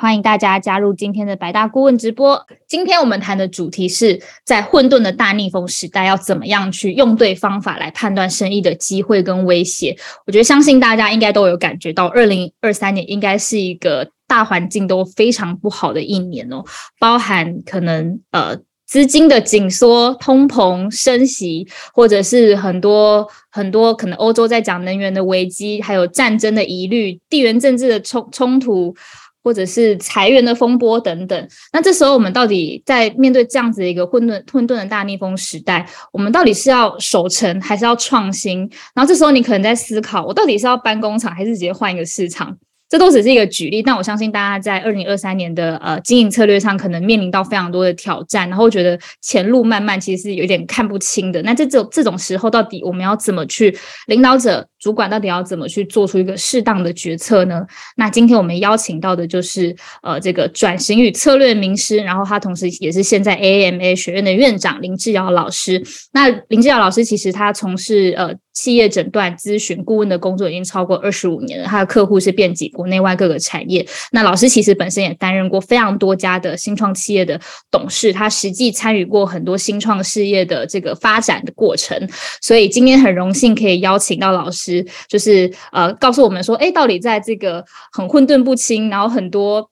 [0.00, 2.42] 欢迎大家加入今天的百大顾问直播。
[2.66, 9.94] 今天我们谈的主题是在混沌的大逆风时代，要怎么样去用对方法来判断生意的机会跟威胁。
[10.26, 16.64] 我觉得相信大家应该都有感觉到，二零二三年应该是一个大环境都非常不好的一年哦，
[16.98, 28.96] 包含可能呃资金的紧缩、通膨升息，或者是很多很多可能欧洲在讲能源的危机，还有战争的疑虑、地缘政治的冲冲突。
[29.42, 38.60] 或者是裁员的风波等等，那这时候我们到底在面对这样子一个混沌混沌的大逆风时代，我们到底是要守成还是要创新？
[38.94, 42.56] 然后这时候你可能在思考，我到底是要搬工厂还是直接换一个市场？
[42.90, 51.40] 这都只是一个举例，但我相信大家在二零二三年的呃经营策略上，可能面临到非常多的挑战，然后觉得前路漫漫，其实是有点看不清的。
[51.42, 53.74] 那这种这种时候，到底我们要怎么去
[54.08, 54.66] 领导者？
[54.80, 57.62] 主管到底要怎么去做出一个适当的决策呢？
[57.96, 65.82] 那今天我们邀请到的就是呃这个转型与策略名师，然后他同时也是现在 AMA 学院的院长林志尧老师。
[66.14, 73.86] 那林志尧老师其实他从事呃企业诊断咨询顾问的工作已经超过二十五年了，他的客户是遍及国内外各个产业。
[74.12, 81.96] 那老师其实本身也担任过非常多家的新创企业的董事，他实际参与过很多新创事业的这个发展的过程。
[82.42, 84.84] 所以今天很荣幸可以邀请到老师。
[85.08, 89.70] 就是呃，告诉我们说，哎，到底在这个很混沌不清，然后很多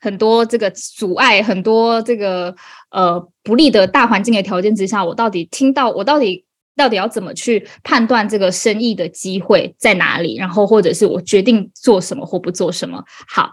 [0.00, 2.56] 很多这个阻碍，很多这个
[2.90, 6.45] 呃不利的大环境的条件之下，我到底听到，我到底
[6.76, 10.36] 到底要怎么去判断这个生意的机会在哪里？
[10.36, 13.02] 然后或者是我决定做什么或不做什么？
[13.26, 13.50] 好，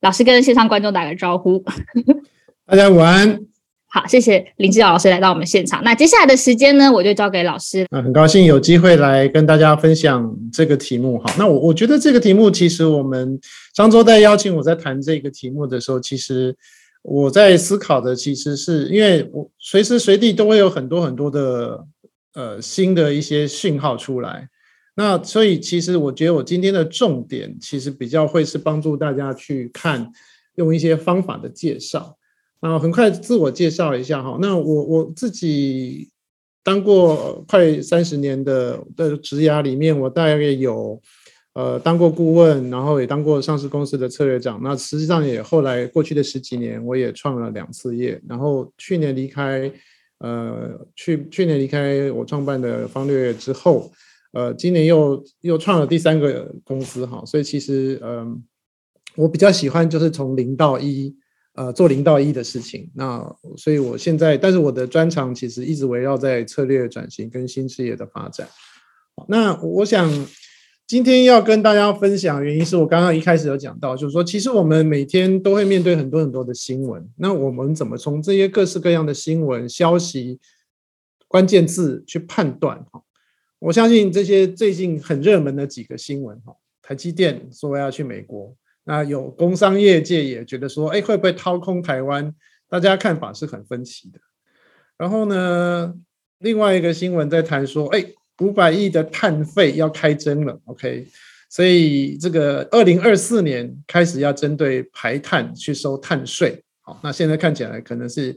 [0.00, 1.62] 老师跟线上观众打个招呼，
[2.66, 3.38] 大家午安。
[3.94, 5.84] 好，谢谢林志尧老师来到我们现场。
[5.84, 7.86] 那接下来的时间呢，我就交给老师。
[7.90, 11.20] 啊，很高兴有机会来跟大家分享这个题目。
[11.22, 13.38] 好，那我我觉得这个题目，其实我们
[13.76, 16.56] 上周在邀请我在谈这个题目的时候，其实
[17.02, 21.84] 我在思考的，其实是因为我随时随地都会有很多很多的
[22.34, 24.48] 呃新的一些讯号出来。
[24.94, 30.12] 那所以其实我觉得我今天的重点，其实比较会是帮助大家去看
[30.56, 32.18] 用一些方法的介绍。
[32.60, 34.38] 那，很快自我介绍一下哈。
[34.40, 36.10] 那我我自己
[36.62, 41.00] 当过快三十年的的职涯里面，我大概有
[41.54, 44.60] 呃当过顾问，然后也当过上市公司的策略长。
[44.62, 48.20] 那实际上也后来过去的十几年，我也创了两次业。
[48.28, 49.72] 然后去年离开，
[50.22, 53.92] 呃，去去年离开我创办的方略之后，
[54.32, 57.22] 呃，今年又又创了第三个公司哈。
[57.26, 58.42] 所以其实嗯，
[59.16, 61.14] 我比较喜欢就是从零到一。
[61.54, 63.22] 呃，做零到一的事情，那
[63.58, 68.48] 所以我现在，但是我的专长其实一直围绕在策略转型跟新事业的发展。
[69.28, 70.10] 那我想
[70.86, 80.38] 今天要跟大家分享的，原因是我刚刚一开始有讲到，就是说，其实我们每天都会面对很多很多的新闻，那我们怎么从这些各式各样的新闻消息、
[81.28, 82.76] 关键字去判断？
[82.92, 83.02] 哈，
[83.58, 88.54] 我相信这些最近很热门的几个新闻，哈，台积电说要去美国。
[88.84, 92.34] 那有工商业界也觉得说，哎，会不会掏空台湾？
[92.68, 94.18] 大家看法是很分歧的。
[94.98, 95.94] 然后呢，
[96.38, 98.04] 另外一个新闻在谈说，哎，
[98.40, 101.06] 五百亿的碳费要开征了，OK？
[101.48, 106.64] 所以这个二零二四年开始要针对排碳去收碳税。
[106.80, 108.34] 好，那现在看起来可能是，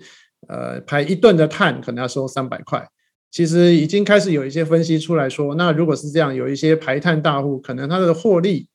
[0.48, 2.88] 呃，排一吨的碳可能要收三百块。
[3.32, 8.68] 其实已经开始有一些分析出来说，那如果是这样，有一些排碳大户可能他的获利。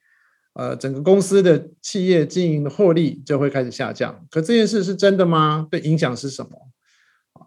[0.55, 4.27] 呃，整个公司的企业经营的获利就会开始下降。
[4.31, 5.65] 可这件事是真的吗？
[5.71, 6.51] 对影响是什么？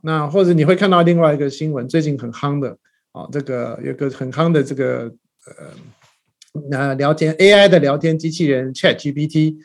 [0.04, 2.78] 那或者你会看到另外一个新闻，最近很夯的
[3.14, 5.12] 啊，这个有个很夯的这个
[5.48, 9.56] 呃，那聊天 AI 的聊天机器人 ChatGPT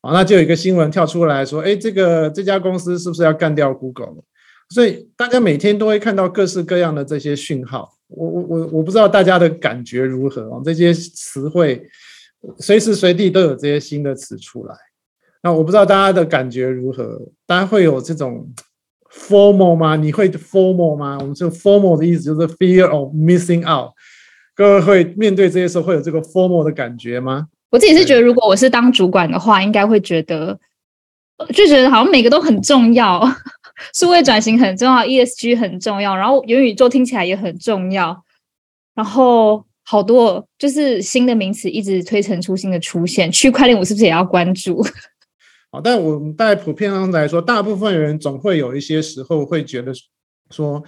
[0.00, 4.16] 啊，那就有一个新闻跳出来说，哎，这个这家公司是不是要干掉 Google？
[4.70, 7.96] 所以大家每天都会看到各式各样的这些讯号。
[8.08, 10.60] 我我我我不知道大家的感觉如何啊？
[10.64, 11.88] 这些词汇。
[12.58, 14.76] 随时随地都有这些新的词出来，
[15.42, 17.18] 那我不知道大家的感觉如何？
[17.46, 18.46] 大家会有这种
[19.14, 19.96] formal 吗？
[19.96, 21.16] 你会 formal 吗？
[21.20, 23.92] 我们这 formal 的意思就是 fear of missing out。
[24.54, 27.46] 各位会面对这些时候会有这个 formal 的感觉吗？
[27.70, 30.58] 我自己是觉得，如果我是当主管的话，应该会觉得，
[31.54, 33.22] 就觉得好像每个都很重要，
[33.94, 38.22] 数位转型很重要，ESG 很重要，然后元宇宙听起来也很重要，
[38.94, 39.64] 然后。
[39.86, 44.82] 好多就是新的名词一直推陈出新的出现，区块链我是不是也要关注？
[45.74, 49.92] 好，但我们在普遍上来说，大部分人总会有一些时候会觉得
[50.50, 50.80] 说，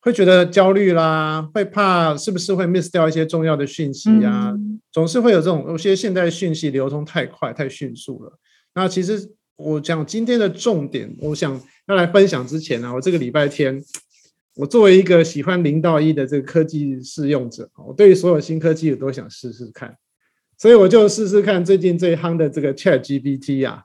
[0.00, 4.54] 会觉得焦虑啦，会怕是不是会 miss 掉一些重要的讯息呀？
[4.92, 8.38] 总是会有这种有些现代讯息流通太快、太迅速了。
[8.74, 13.82] 那其实我讲今天的重点，我想要来分享之前呢，我这个礼拜天。
[14.56, 19.96] 我作为一个喜欢零到一的这个科技试用者，我对于所有新科技我都想试试看，
[20.58, 23.82] 所以我就试试看最近最夯的这个 Chat GPT 呀，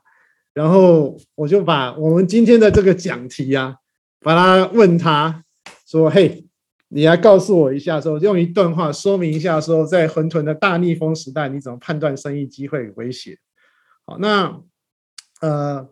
[0.60, 3.78] 然后我就把我们今天的这个讲题呀，
[4.20, 5.42] 把它问他
[5.88, 6.46] 说：“嘿，
[6.90, 13.38] 你来告诉我一下，说用一段话说明一下，说在混沌的大逆风时代，你怎么判断生意机会威胁？”
[14.06, 14.60] 好，那
[15.40, 15.88] 呃，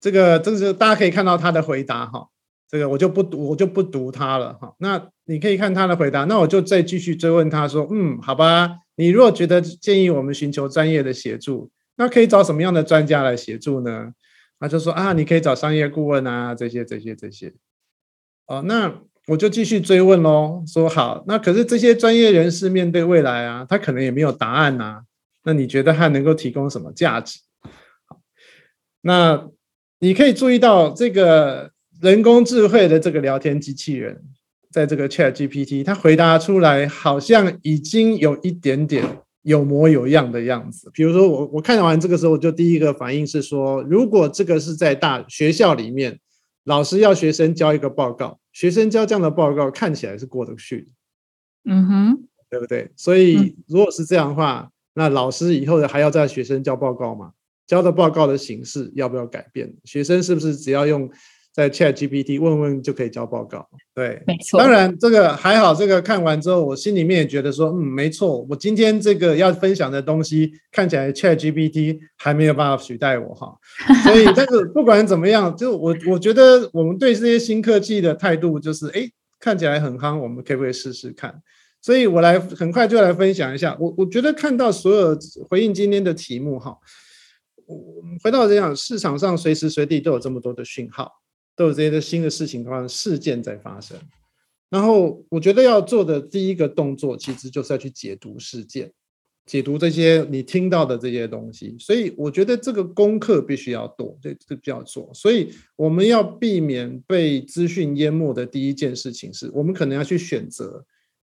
[0.00, 2.28] 这个这是大家可以看到他的回答哈。
[2.70, 4.72] 这个我就不读，我就不读他了哈。
[4.78, 11.68] 那你可以看他的回答，那我就再继续追问他说：“嗯，好吧，你如果觉得建议我们寻求专业的协助，
[11.98, 14.14] 那可以找什么样的专家来协助呢？”
[14.58, 17.52] 他就说：“啊，你可以找商业顾问啊，这些、这些、这些。”
[18.48, 25.02] 哦，那我就继续追问喽，说好，那可是这些专业人士面对未来啊，他可能也没有答案呐。
[25.44, 27.40] 那你觉得他能够提供什么价值？
[28.06, 28.20] 好，
[29.02, 29.48] 那
[29.98, 31.72] 你可以注意到这个。
[32.00, 34.22] 人工智慧的这个聊天机器人，
[34.70, 39.04] 在这个 Chat GPT，它回答出来好像已经有一点点
[39.48, 40.90] 有模有样的样子。
[40.92, 46.20] 比如说，我我看完这个时候，我就第一个反应是说，如果这个是在大学校里面，
[46.64, 50.90] 老师要学生交一个报告，学生交这样的报告看起来是过得去的，
[51.64, 52.90] 嗯哼，对不对？
[52.94, 57.32] 所以如果是这样的话，那老师以后还要在学生交报告吗？
[57.66, 59.74] 交的报告的形式要不要改变？
[59.84, 61.10] 学生是不是只要用？
[61.58, 64.60] 在 Chat GPT 问问就可以交报告，对，没错。
[64.60, 68.46] 当然这个还好，这个看完之后，我心里面也觉得说，嗯，没错。
[68.48, 73.52] 我今天这个要分享的东西，看起来 Chat GPT 还没有办法取代我哈。
[74.06, 81.42] 所以，但是不管怎么样，就我我觉得我们对这些新科技的态度就是，哎，看起来很夯，我们可不可以试试看？
[81.82, 83.76] 所以我来很快就来分享一下。
[83.80, 85.18] 我我觉得看到所有
[85.50, 86.78] 回应今天的题目哈，
[88.22, 91.10] 回到这样，市场上随时随地都有这么多的讯号。
[91.58, 93.98] 都有这些的新的事情发生，事件在发生。
[94.70, 98.92] 然后我觉得要做的第一个动作，其实就是要去解读事件，
[99.44, 101.74] 解读这些你听到的这些东西。
[101.80, 105.10] 所以我觉得这个功课必须要多，这这必要做。
[105.12, 110.84] 所以我们要避免被资讯淹没的第一件事情，是我们可能要去选择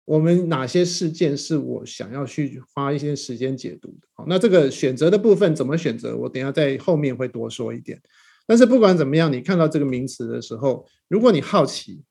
[0.06, 4.08] 我们哪些事件是我想要去花一些时间解读的。
[4.14, 6.16] 好，那这个选择的部分怎么选择？
[6.18, 8.00] 我等下在后面会多说一点。
[8.50, 12.02] 但是不管怎么样，你看到这个名词的时候，如果你好奇，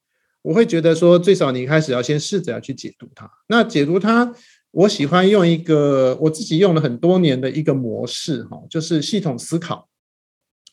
[0.41, 3.29] 我会觉得说，最少你开始要先试着要去解读它。
[3.49, 4.33] 那解读它，
[4.71, 9.89] 我喜欢用一个我自己用了很多年的一个模式，哈，就是系统思考。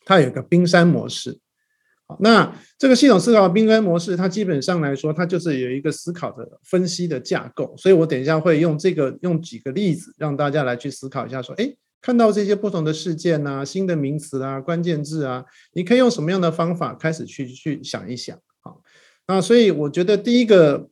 [0.05, 1.39] 它有个冰山模式。
[2.05, 7.73] 好，那这个系统思考冰山模式，它基本上来说，它就是有一个思考的分析的架构。
[7.75, 11.75] 所以我等一下会用这个用几个例子，让大家来去思考一下，说，哎。
[12.05, 15.43] 看到这些不同的事件呐，新的名词啊，关键字啊，
[15.73, 18.37] 你可以用什么样的方法开始去去想一想？
[18.61, 18.73] 啊，
[19.27, 20.87] 那所以我觉得第一个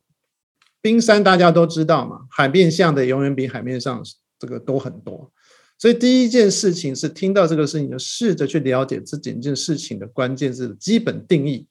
[0.82, 4.02] 冰山大家都知道嘛，海面下的永远比海面上
[4.40, 5.30] 这个多很多。
[5.78, 11.68] 所以第一件事情是听到这个事情，就试着去了解这整件事情的关键字的基本定义，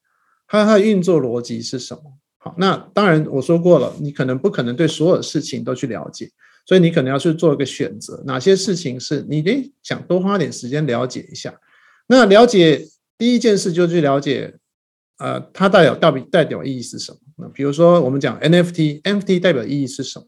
[0.48, 2.04] 它它的运作逻辑是什么？
[2.38, 6.32] 好，那当然我说过了，你可能不可能对所有事情都去了解。
[6.66, 11.54] 所以你可能要去做一个选择，哪些事情是你诶想多花点时间了解一下。
[12.08, 14.56] 那了解第一件事就去了解，
[15.18, 17.18] 呃，它代表到底代表意义是什么？
[17.38, 20.26] 那比如说我们讲 NFT，NFT 代表意义是什么？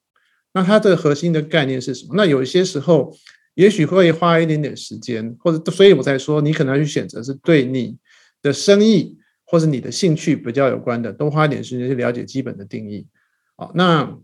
[0.54, 2.14] 那它的核心的概念是什么？
[2.18, 3.16] 那有些时候
[3.54, 7.98] 也许会花一点点时间，或者所以我才说你可能要去选择是对你
[8.42, 13.08] 的生意或者你的兴趣比较有关的，多花一点时间去了解基本的定义。
[13.56, 14.18] 好，那。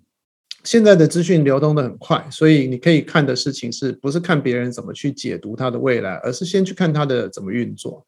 [0.63, 8.05] 现在的资讯流通的很快，所以你可以看的事情是不是看别人怎么去解读它的未来，而是先去看它的怎么运作。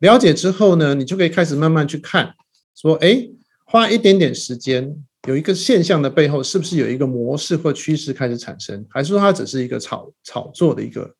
[0.00, 2.34] 了解之后呢，你就可以开始慢慢去看，
[2.74, 3.26] 说，哎，
[3.64, 4.94] 花一点点时间，
[5.26, 11.14] 有一个现象的背后是不是有一个模式或趋势开始产生，还是说它只是一个炒炒作的一个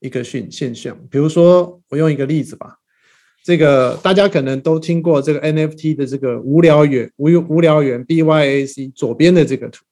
[0.00, 0.98] 一个现现象？
[1.10, 2.76] 比如说，我用一个例子吧，
[3.44, 9.84] 这个大家可能都听过这个 NFT 的这个无聊猿无无聊猿 BYAC 左边的这个图。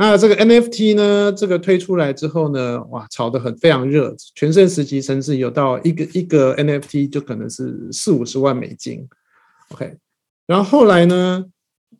[0.00, 1.32] 那这个 NFT 呢？
[1.32, 9.08] 这个推出来之后呢，哇，炒得很非常热，全盛时期甚至有到一个一个 NFT 就可能是四五十万美金。
[9.70, 9.96] OK，
[10.46, 11.44] 然后后来呢，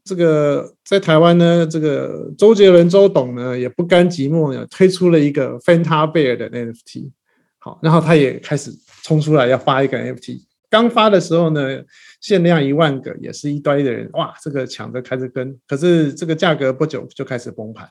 [0.05, 7.11] 这个在台湾呢，这个周杰伦周董呢也不甘寂寞呢，推出了一个 Fanta Bear 的 NFT。
[7.59, 8.71] 好，然后他也开始
[9.02, 10.43] 冲出来要发一个 NFT。
[10.71, 11.83] 刚发的时候呢，
[12.21, 15.59] 限量一万个，也是一堆的人哇，这个抢着开始跟。
[15.67, 17.91] 可是这个价格不久就开始崩盘。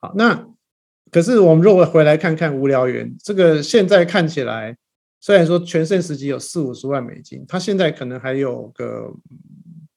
[0.00, 0.46] 好，那
[1.10, 4.76] 可是我们如果回来看看无聊猿，这个现在看起来，
[5.20, 9.10] 虽然说全盛时期有四五十万美金，它现在可能还有个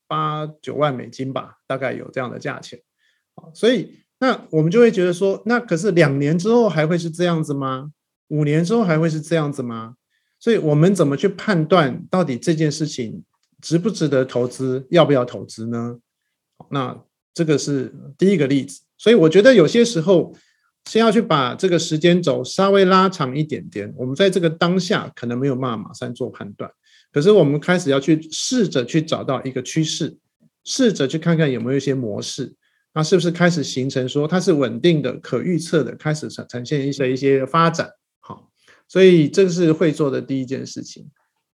[0.08, 2.80] 八九万美金吧，大概有这样的价钱。
[3.36, 7.92] 好，所以那我们就会觉得说，那可是两年之后还会是这样子吗？
[8.30, 9.96] 五年之后还会是这样子吗？
[10.42, 13.24] 所以我们怎么去判断到底这件事情
[13.62, 16.00] 值不值得投资，要不要投资呢？
[16.72, 17.00] 那
[17.32, 18.82] 这个是第一个例子。
[18.98, 20.36] 所以我觉得有些时候，
[20.86, 23.94] 先要去把这个时间轴稍微拉长一点点。
[23.96, 26.70] 我们在这个当下可能没有办法马上做判断，
[27.14, 30.18] 可是我们开始要去试着去找到一个趋势，
[30.64, 32.52] 试着去看看有没有一些模式，
[32.96, 37.88] 那是不是开始形成说它是稳定的、可预测的，开始呈呈现一些一些发展。
[38.92, 41.10] 所以这个是会做的第一件事情。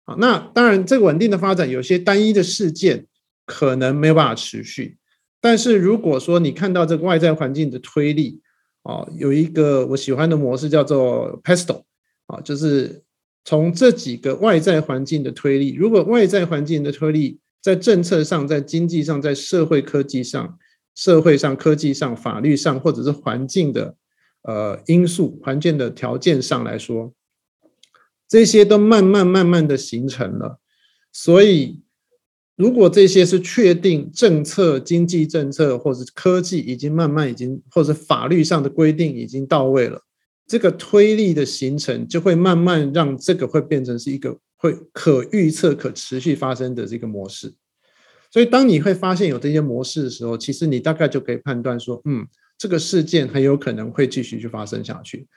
[0.07, 3.05] 好，那当然这个稳定的发展，有些单一的事件
[3.45, 4.97] 可能没有办法持续。
[5.39, 8.41] 但是如果说你看到这个外在环境的推力，
[8.81, 11.83] 哦，有一个我喜欢的模式叫做 Pesto，
[12.25, 13.03] 啊，就是
[13.45, 20.57] 从这几个外在环境的推力，如果外在环境的推力在政策上、在经济上、在社会科技上、
[20.95, 23.95] 社会上、科技上、法律上，或者是环境的
[24.41, 27.13] 呃因素、环境的条件上来说，
[28.27, 30.59] 这些都慢慢慢慢的形成了，
[31.11, 31.81] 所以。
[32.57, 40.01] 如果这些是确定政策、经济政策或者科技已经慢慢已经，或者法律上的规定已经到位了，
[40.47, 47.53] 这个推力的形成就会慢慢让这个会变成是一个会可预测、可持续发生的这个模式。
[48.31, 52.25] 所以，当你会发现有这些模式的时候，其实你大概就可以判断说，嗯，
[52.57, 55.27] 这个事件很有可能会继续去发生下去。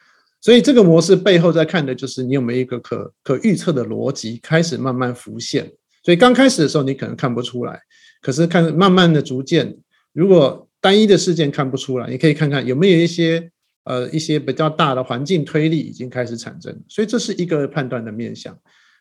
[0.40, 5.70] 所以，这个模式背后在看的就是你有没有一个可可预测的逻辑开始慢慢浮现。
[6.02, 7.78] 所以刚开始的时候，你可能看不出来，
[8.22, 9.76] 可是看慢慢的、逐渐，
[10.14, 13.50] 如果单一的事件看不出来，你可以看看有没有一些
[13.84, 16.74] 呃一些比较大的环境推力已经开始产生。
[16.88, 18.58] 所以这是一个判断的面向。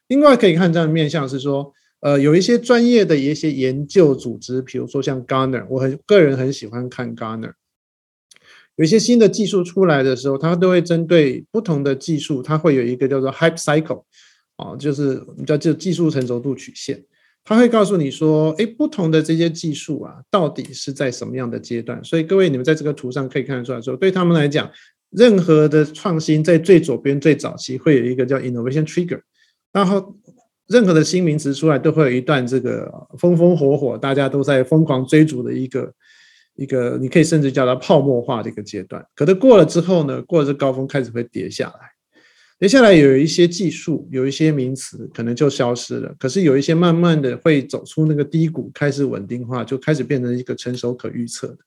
[0.10, 7.54] 另外可以看这样的面向是说，呃，有一些专业的一些研究组织，比如说像 Garner，我很个人很喜欢看 Garner。
[8.80, 14.04] 有一些新的技术出来的时候，它都会针对不同的技术，它会有一个叫做 Hype Cycle。
[14.56, 17.04] 哦，就是我们叫就技术成熟度曲线，
[17.44, 22.02] 它会告诉你说，哎，不同的这些技术啊，到底是在什么样的阶段？
[22.06, 24.72] 所以各位，你们在这个图上可以看得出来，说对他们来讲，
[25.12, 29.20] 任何的创新在最左边最早期会有一个叫 innovation trigger，
[29.74, 30.16] 然后
[30.68, 35.94] 任何的新名词出来都会有一段这个风风火火，大家都在疯狂追逐的一个
[36.60, 39.06] 一个，你可以甚至叫它泡沫化的一个阶段。
[39.16, 41.90] 可是过了之后呢，过了这高峰开始会跌下来。
[42.60, 51.58] 接下来有一些技术，有一些名词可能就消失了，可是有一些慢慢的会走出那个低谷，开始稳定化，就开始变成一个成熟可预测的。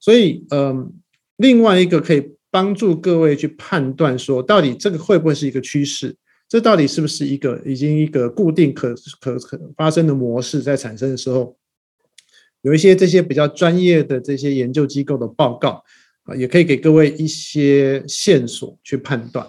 [0.00, 0.92] 所以，嗯，
[1.36, 6.16] 另外一个可以帮助各位去判断说，到底这个会不会是一个趋势？
[6.48, 11.54] 这到底是不是一个已经一个固定可可可发生的模式在产生的时候，
[12.62, 15.82] 有一些这些比较专业的这些研究机构的报告
[16.24, 19.46] 啊，也可以给各位一些线索去判断。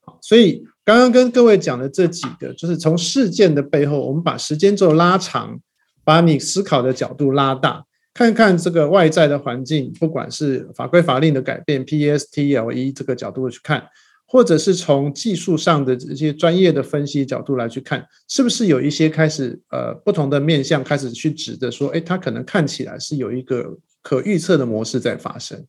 [0.00, 5.60] 好所以刚刚跟各位讲的这几个，就是从事件的背后，我们把时间轴拉长，
[6.04, 13.86] 把你思考的角度拉大，看看这个外在的环境，不管是法规法令的改变，PSTLE 这个角度去看，
[14.32, 25.62] 或者是从技术上的这些专业的分析角度来去看，是不是有一些开始呃不同的面向开始去指的说，哎，它可能看起来是有一个可预测的模式在发生。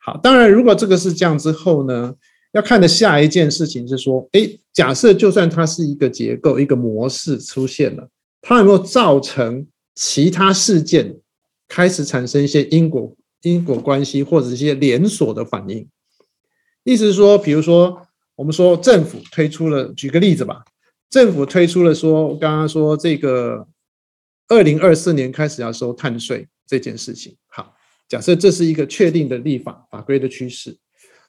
[0.00, 2.12] 好，当然如果这个是这样之后呢？
[2.50, 8.08] 要看的下一件事情是说，哎，假设就算它是一个结构、一个模式出现了，
[8.42, 11.16] 它有没有造成其他事件
[11.68, 15.86] 开始产生一些因果因果关系，或者一些连锁的反应？
[16.84, 20.62] 意思是说，比如说，我们说政府推出了，举个例子吧，
[21.10, 23.66] 政府推出了说，刚刚说这个
[24.48, 27.74] 二零二四年开始要收碳税这件事情，好，
[28.08, 30.78] 假设这是一个确定的立法法规的趋势。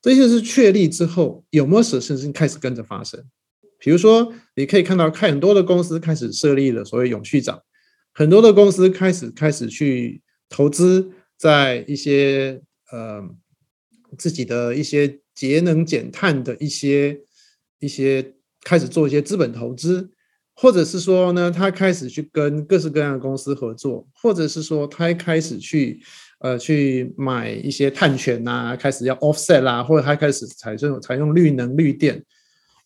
[0.02, 3.24] 这些是确立之后，有没有事情开始跟着发生？
[3.80, 7.62] 比如说，你可以看到，看很多的公司开始设立了所谓永续长，
[8.14, 13.24] 很多的公司开始开始去投资在一些呃
[14.18, 17.20] 自己的一些节能减碳的一些
[17.80, 20.10] 一些开始做一些资本投资，
[20.56, 26.02] 或者是说呢，他开始去跟各式各样的公司合作，或者是说他开始去
[26.40, 32.24] 呃去买一些碳权呐，开始要 offset 啦，或者他开始采用采用绿能绿电。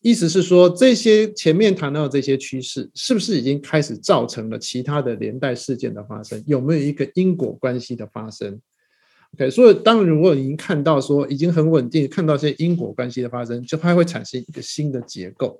[0.02, 6.42] 意思是说，这些前面谈到的这些趋势，是不是已经开始造成了其他的连带事件的发生？
[6.48, 8.58] 有没有一个因果关系的发生
[9.36, 15.60] ？OK，所以当如果已经看到说已经很稳定，看到这些因果关系的发生，就它会产生一个新的结构。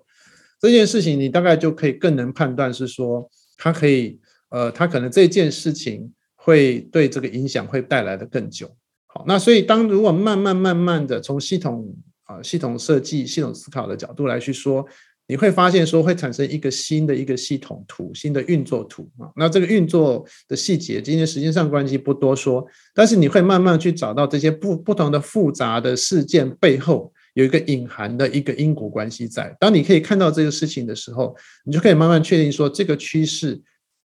[0.60, 8.70] 这件事情你大概就可以更能判断是说，它可以呃，它可能这件事情会对这个影响会带来的更久。
[9.08, 14.86] 好，那所以当如果慢慢慢慢的从系统啊，系统设计、系统思考的角度来去说，
[15.30, 19.30] 你会发现说会产生一个新的一个系统图、新的运作图啊。
[19.36, 29.56] 那这个运作的细节，今天时间上关系不多说，但是你会慢慢去找到这些不不同的复杂的事件背后有一个隐含的一个因果关系在。
[29.60, 33.62] 当你可以看到这个事情的时候，你就可以慢慢确定说这个趋势，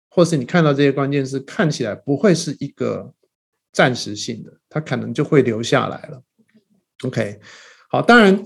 [0.10, 3.14] 或是你看到这些关键字看起来不会是一个
[3.74, 6.24] 暂时性的，它可能就会留下来了。
[7.04, 7.38] OK。
[7.90, 8.42] 好，当然，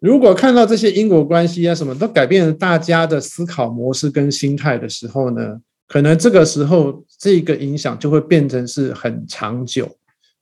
[0.00, 9.90] 如果看到这些因果关系啊，什么都改变了大家的思考模式跟心态的时候呢，可能这个时候这个影响就会变成是很长久。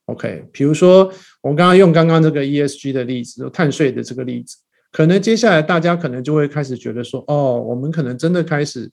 [0.06, 1.10] OK，比如说
[1.40, 4.56] 我刚刚用刚刚这个 ESG 的例子，碳税的这个例子，
[4.92, 8.90] 可能接下来大家可能就会开始觉得说，哦，我们可能真的开始，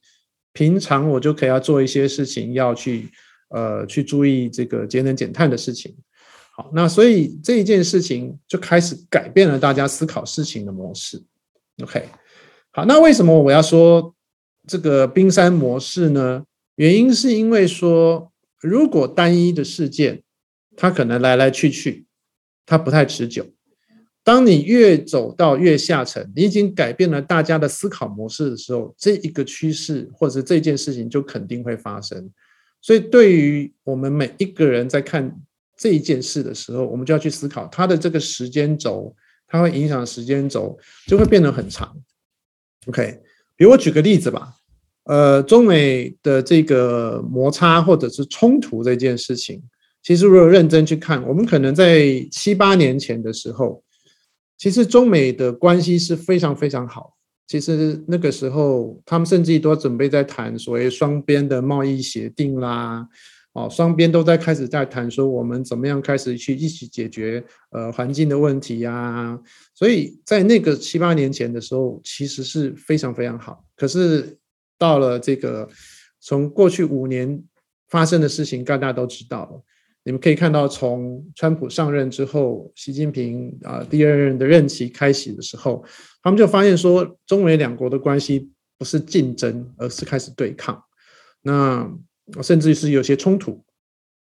[0.53, 3.09] 平常我就可以要做一些事情，要去
[3.49, 5.93] 呃去注意这个节能减碳的事情。
[6.55, 11.19] 好，那所以这一件事情就开始改变了大家思考事情的模式。
[11.81, 12.07] OK，
[12.69, 14.13] 好，那为什么我要说
[14.67, 16.45] 这个冰山模式呢？
[16.75, 18.31] 原因是因为说，
[18.61, 20.21] 如果单一的事件，
[20.77, 22.05] 它可能来来去去，
[22.67, 23.47] 它不太持久。
[24.23, 32.29] 当你越走到越下层，你已经改变了大家的思考模式的时候，这一个趋势或者这件事情就肯定会发生。
[32.79, 35.35] 所以，对于我们每一个人在看。
[35.77, 39.15] 这一件事的时候，我们就要去思考它的这个时间轴，
[39.47, 40.77] 它会影响时间轴，
[41.07, 41.95] 就会变得很长。
[42.87, 43.19] OK，
[43.55, 44.53] 比如我举个例子吧，
[45.05, 49.61] 呃，中美的这个摩擦或者是冲突这件事情，
[50.01, 53.83] 其实如果认真去看，我们可能在七八年前的时候，
[54.57, 57.15] 其实中美的关系是非常非常好。
[57.45, 63.05] 其实那个时候，他们甚至都准备在谈所谓双边的贸易协定啦。
[63.53, 69.39] 哦，双边都在开始在谈说我们怎么样开始去一起解决呃环境的问题呀，
[69.75, 73.63] 所以在那个七八年前的时候，其实是非常非常好。
[73.75, 74.37] 可是
[74.77, 75.69] 到了这个
[76.19, 77.43] 从过去五年
[77.89, 79.63] 发生的事情，大家都知道了。
[80.05, 85.85] 你们可以看到，从川普上任之后，习近平啊第二任的任期开始的时候，
[86.21, 90.83] 他们就发现说，中美两国的关系不是竞争，而是开始对抗。
[91.41, 91.89] 那
[92.41, 93.61] 甚至是有些冲突，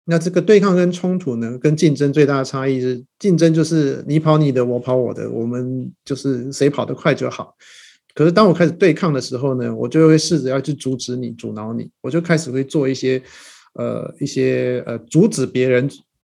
[0.07, 7.55] 那这个对抗跟冲突呢，跟竞争最大的差异是，竞争就是你跑你的，我跑我的，我们就是谁跑得快就好。
[8.14, 13.23] 可是当我开始对抗的时候呢，我就会试着要去阻止你、阻挠你，我就开始会做一些
[13.75, 15.90] 呃一些呃阻止别人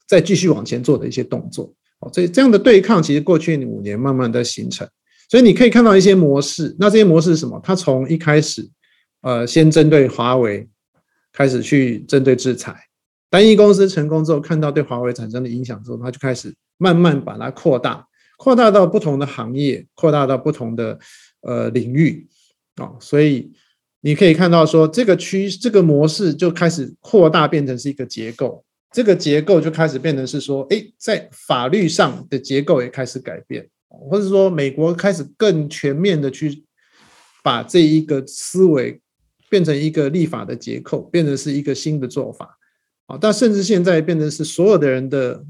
[0.07, 1.73] 再继续往前做的一些动作。
[2.01, 4.89] 哦，所以这样的对抗其实过去五年慢慢的形成，
[5.31, 6.75] 所以你可以看到一些模式。
[6.79, 7.61] 那这些模式是什么？
[7.63, 8.69] 它从一开始
[9.21, 10.69] 呃先针对华为。
[11.37, 12.75] 开始去针对制裁，
[13.29, 20.99] 单一公司成功之后，看到对华为产生的影响之后，他就开始慢慢把它扩大，扩大到不同的行业，扩大到不同的
[21.43, 22.27] 呃领域
[22.77, 22.91] 啊。
[22.99, 23.53] 所以
[24.01, 36.65] 你可以看到说，这个区这个模式就开始扩大，变成是一个结构，这个结构就开始变成是说，哎，在法律上的结构也开始改变，或者说美国开始更全面的去
[37.43, 38.99] 把这一个思维。
[39.49, 42.59] 变成一个立法的结构，变成是一个新的做法，
[43.07, 45.45] 啊，但甚至现在变成是所有的人的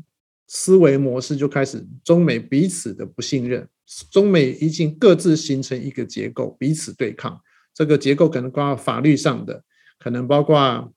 [0.47, 3.67] 思维模式就开始中美彼此的不信任，
[4.11, 7.41] 中美已经各自形成一个结构，彼此对抗。
[7.73, 9.63] 这个结构可能包括法律上的，
[9.99, 10.93] 可能包括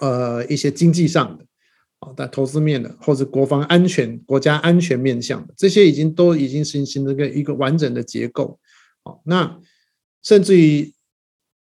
[0.00, 1.44] 呃一些经济上的，
[2.00, 8.58] 啊，但投资面的或者国防安全、国家安全面向的，这些已经都已经形成一个一个完整的结构，
[9.04, 9.60] 好，那
[10.22, 10.92] 甚至于。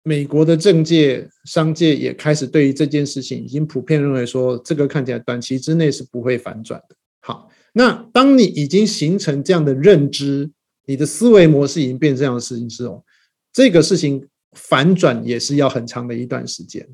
[0.08, 6.96] 美国的政界、商界也开始对于这件事情已经普遍认为说，这个看起来短期之内是不会反转的。
[7.20, 10.50] 好，那当你已经形成这样的认知，
[10.86, 13.04] 你的思维模式已经变这样的事情之后，
[13.52, 16.88] 这个事情反转也是要很长的一段时间。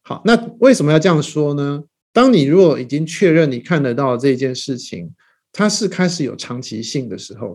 [0.00, 1.84] 好，那为什么要这样说呢？
[2.14, 5.10] 当你如果已经确认你看得到这件事情，
[5.52, 7.54] 它是开始有长期性的时候，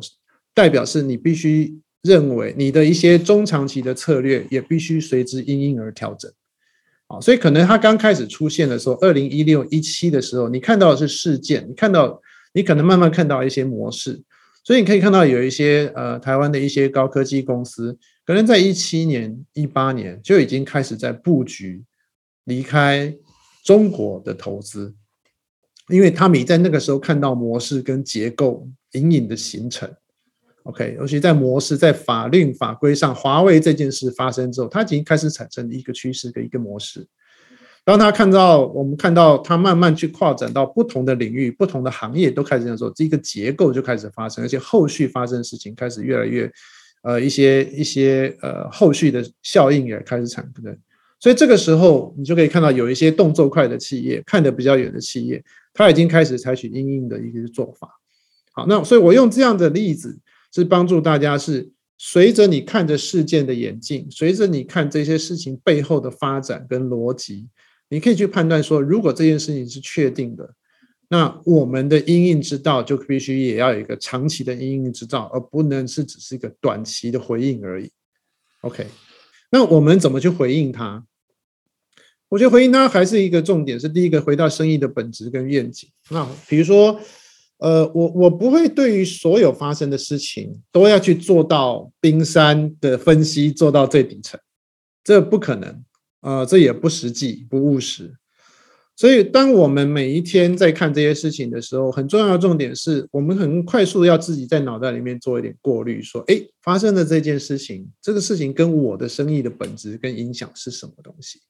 [0.54, 6.32] 代表是你必须认为你的一些中长期的策略也必须随之因应而调整。
[7.08, 12.22] 啊，所以可能它刚开始出现的时候，二零一六一七的时候，你看到的是事件，你看到
[12.54, 14.22] 你可能慢慢看到一些模式，
[14.64, 21.84] 所以你可以看到有一些呃台湾的一些高科技公司，可能在一七年、一八年就已经开始在布局
[22.44, 23.12] 离开
[23.64, 24.94] 中国的投资，
[25.90, 29.92] 因为他们在那个时候看到模式跟结构隐隐的形成。
[30.63, 37.08] OK，尤其在模式、在法律法规上，华为这件事发生之后，它已经开始产生一个趋势的一个模式。
[37.86, 46.52] 当他看到我们看到它慢慢去扩展到不同的领域、不同的行业都开始这样做，这个结构就开始发生，而且后续发生的事情开始越来越
[47.02, 50.78] 呃一些一些呃后续的效应也开始产生。
[51.19, 55.43] 所以这个时候你就可以看到有一些动作快的企业、看得比较远的企业，
[55.74, 57.89] 它已经开始采取应应的一个做法。
[58.52, 60.19] 好，那所以我用这样的例子。
[60.52, 67.48] 是帮助大家，是随着你看着事件的演进，随着你看这些事情背后的发展跟逻辑，
[67.90, 70.56] 你可以去判断说，如果这件事情是确定的，
[71.10, 77.92] 那我们的因应之道就必须也要有一个长期的因应之道，而不能是只是一个短期的回应而已。
[78.62, 78.88] OK，
[79.52, 81.06] 那我们怎么去回应它？
[82.30, 85.90] 我觉得回应它还是一个重点，是第一个回到生意的本质跟愿景。
[86.10, 87.00] 那比如说。
[87.60, 94.39] 呃，我我不会对于所有发生的事情都要去做到冰山的分析，做到最底层，
[95.04, 95.84] 这不可能，
[96.22, 98.15] 呃，这也不实际，不务实。
[98.95, 111.41] 所以，当我们每一天在看这些事情的时候，很重要的重点是我们很快速要自己在脑袋里面做一点过滤，说，哎，发生的这件事情，这个事情跟我的生意的本质跟影响是什么东西？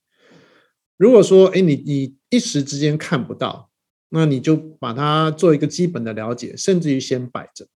[0.97, 3.68] 如果说，哎，你你一时之间看不到。
[4.09, 7.67] 那你就把它做一个基本的了解，甚至于先摆着。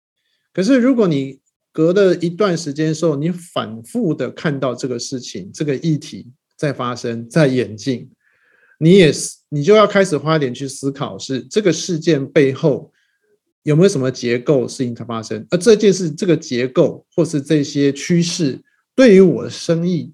[0.52, 1.39] 可是如果你
[1.72, 8.10] 隔了一段时间之后，你反复的看到这个事情、这个议题在发生、在演进，
[8.80, 12.91] 你也是，你就要开始花点去思考，是这个事件背后
[13.63, 15.46] 有没有什么结构事情在发生？
[15.50, 18.62] 而这件事、这个结构或是这些趋势，
[18.96, 20.13] 对于我的生意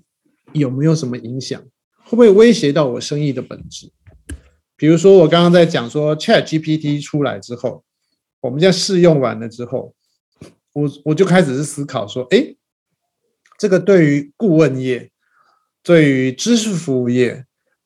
[0.54, 1.62] 有没有什么影响？
[2.04, 3.92] 会不会威胁到我生意的本质？
[4.80, 7.84] 比如说，我刚刚在讲说，Chat GPT 出来之后，
[8.40, 9.94] 我们在试用完了之后，
[10.72, 12.56] 我我就开始是思考说，哎，
[13.58, 15.12] 这个对于顾问业、
[15.84, 17.44] 对于知识服务业，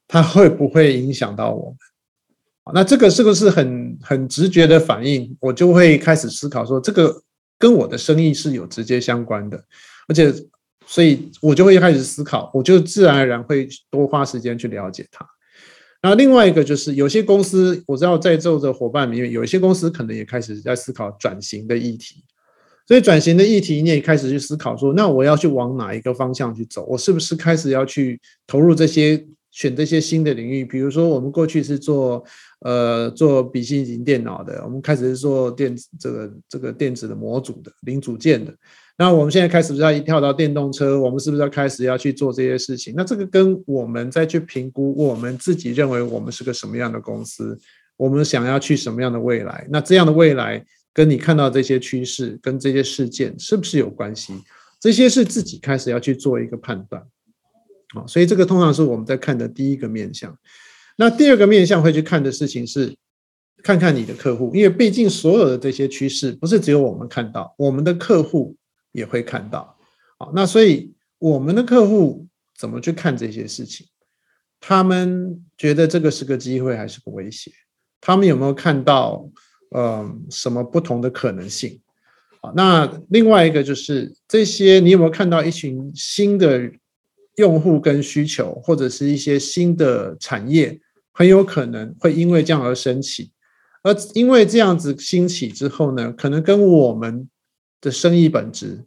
[0.08, 1.78] 它会不会影响到我们？
[2.76, 5.36] 那这个是不是很很直觉的反应？
[5.40, 7.24] 我就会开始思考说，这个
[7.58, 9.58] 跟我的生意是有直接相关的，
[10.08, 10.32] 而且，
[10.86, 15.28] 所以我就会开始思考，我就自然而然会多花时间去了解它。
[16.04, 22.24] 那另外一个就是有些公司，我知道在座的伙伴里面，有一些公司可能也开始在思考转型的议题。
[22.86, 26.86] 所以转型的议题，你也开始去思考说，那我要去往哪一个方向去走？
[26.90, 30.66] 我是不是开始要去投入这些选这些新的领域？
[30.66, 32.22] 比如说，我们过去是做
[32.60, 38.54] 呃做笔记型电脑的，我们开始是做电子这个这个电子的模组的零组件的。
[38.96, 42.94] 那我们现在开始要一跳到电动车，我们是不是要开始要去做这些事情？
[42.96, 47.58] 那这个跟我们再去评估我们自己认为我们是个什么样的公司，
[47.98, 49.68] 我们想要去什么样的未来？
[49.72, 54.32] 那这样的未来跟你看到这些趋势跟这些事件是不是有关系？
[54.80, 57.02] 这些是自己开始要去做一个判断。
[57.96, 60.38] 好，所以这个通常是我们在看的第一个面向。
[60.98, 62.96] 那第二个面向会去看的事情是
[63.64, 68.56] 看看你的客户，因为毕竟所有的这些趋势不是只有我们看到，我们的客户。
[68.94, 69.78] 也会看到，
[70.18, 73.88] 好，那所以我们的客户怎么去看这些事情？
[74.62, 77.52] 他们觉得这个是个机会还是个威胁？
[78.00, 79.28] 他们有没有看到，
[79.76, 81.82] 嗯，什么不同的可能性？
[82.40, 86.72] 好，那另外一个就是这些，你有没有看到一群新的
[87.38, 90.80] 用户跟需求，或者是一些新的产业，
[91.12, 93.32] 很有可能会因为这样而升起，
[93.82, 97.28] 而因为这样子兴起之后呢，可能跟我们。
[97.84, 98.82] 的生意本质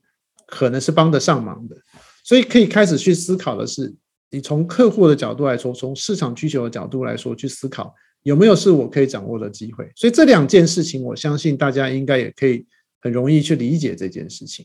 [0.46, 1.76] 可能是帮得上忙的，
[2.24, 3.94] 所以可以开始去思考的是，
[4.30, 9.86] 你从客户的角度来说，从市场需求的角度来说去思考有没有是我可以掌握的机会。
[9.94, 12.66] 所以这两件事情，我相信大家应该也可以
[13.02, 14.64] 很容易去理解这件事情。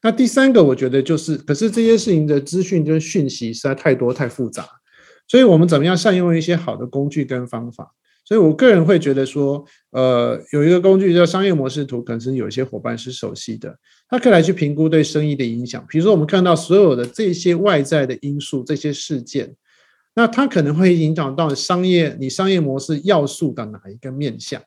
[0.00, 4.64] 那第三个，我觉得就是，可是这些事情的资讯跟讯息实在太多太复杂，
[5.26, 7.92] 所以我们怎么样善用一些好的工具跟方法？
[8.28, 15.86] 所以，我个人会觉得说，呃，有一个工具叫商业模式图，可能是有一些伙伴是熟悉的，它可以来去评估对生意的影响。
[15.88, 19.54] 比如说，我们看到所有的这些外在的因素、这些事件，
[20.16, 24.60] 那它可能会影响到商业你商业模式要素的哪一个面向？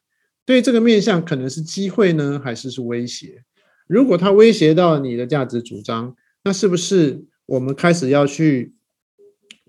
[0.45, 3.43] 对这个面向，可能是机会呢，还是是威胁？
[3.88, 8.74] 如果它威胁到你的价值主张，那是不是我们开始要去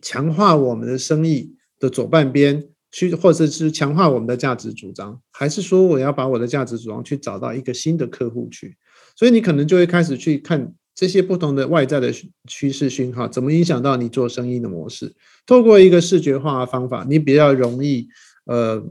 [0.00, 8.76] 强化我们的生意的左半边，去或者是强化我们的价值主张，还是说我要把我的价值主张去找到一个新的客户去？
[9.16, 12.12] 所以你可能就会开始去看这些不同的外在的
[12.46, 15.14] 趋势讯号，怎么影响到你做生意的模式。
[15.46, 18.08] 透过一个视觉化的方法，你比较容易
[18.46, 18.82] 呃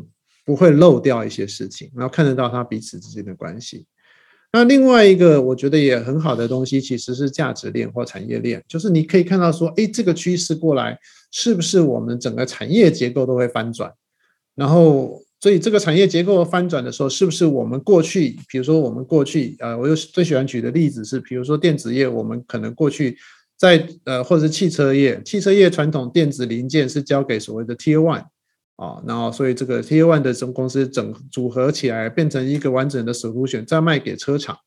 [0.45, 3.85] 不会漏掉一些事情，然后看得到它彼此之间的关系。
[4.51, 10.97] 那另外一个我觉得也很好的东西，其实是价值链或产业链，就是你可以看到说，哎，这个趋势过来，
[11.31, 13.93] 是不是我们整个产业结构都会翻转？
[14.55, 23.15] 然后，所以这个产业结构翻转的时候，是不是我们过去，比如说我们过去，呃，我又最喜欢举的例子是，比如说电子业，我们可能过去
[23.55, 28.25] 在呃，或者是汽车业，汽车业传统电子零件是交给所谓的 Tier One。
[28.79, 34.57] 啊，然后所以这个 T One 的总公司整组合起来变成一个完整的 solution，再卖给车厂。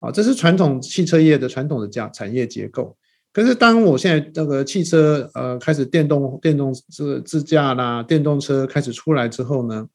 [0.00, 2.94] 啊，这是传统汽车业的传统的价产业结构。
[3.32, 9.88] 可是当我现在这个汽车呃开始电动电动自自驾啦，电动车开始出来之后呢，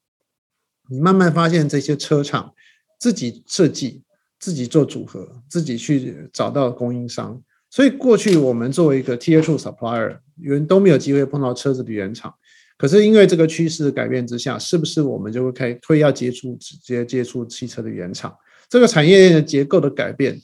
[0.89, 2.51] 你慢慢发现这些车厂
[2.97, 4.01] 自己设计、
[4.39, 7.39] 自己做组合、自己去找到供应商。
[7.69, 12.33] 所以过去我们作为一个 Tier Two supplier，原都没有机会碰到车子的原厂。
[12.77, 18.31] 可是因为这个趋势的改变之下，是不是我们就会开会要接触直接接触汽车的原厂？
[18.69, 20.39] 这个产业链的结构的改变，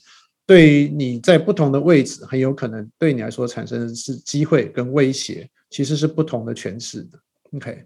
[0.48, 7.20] 对于你在不同的位置，很有可能对你来说产生的是机会跟威胁，其实是不同的诠释的。
[7.52, 7.86] OK，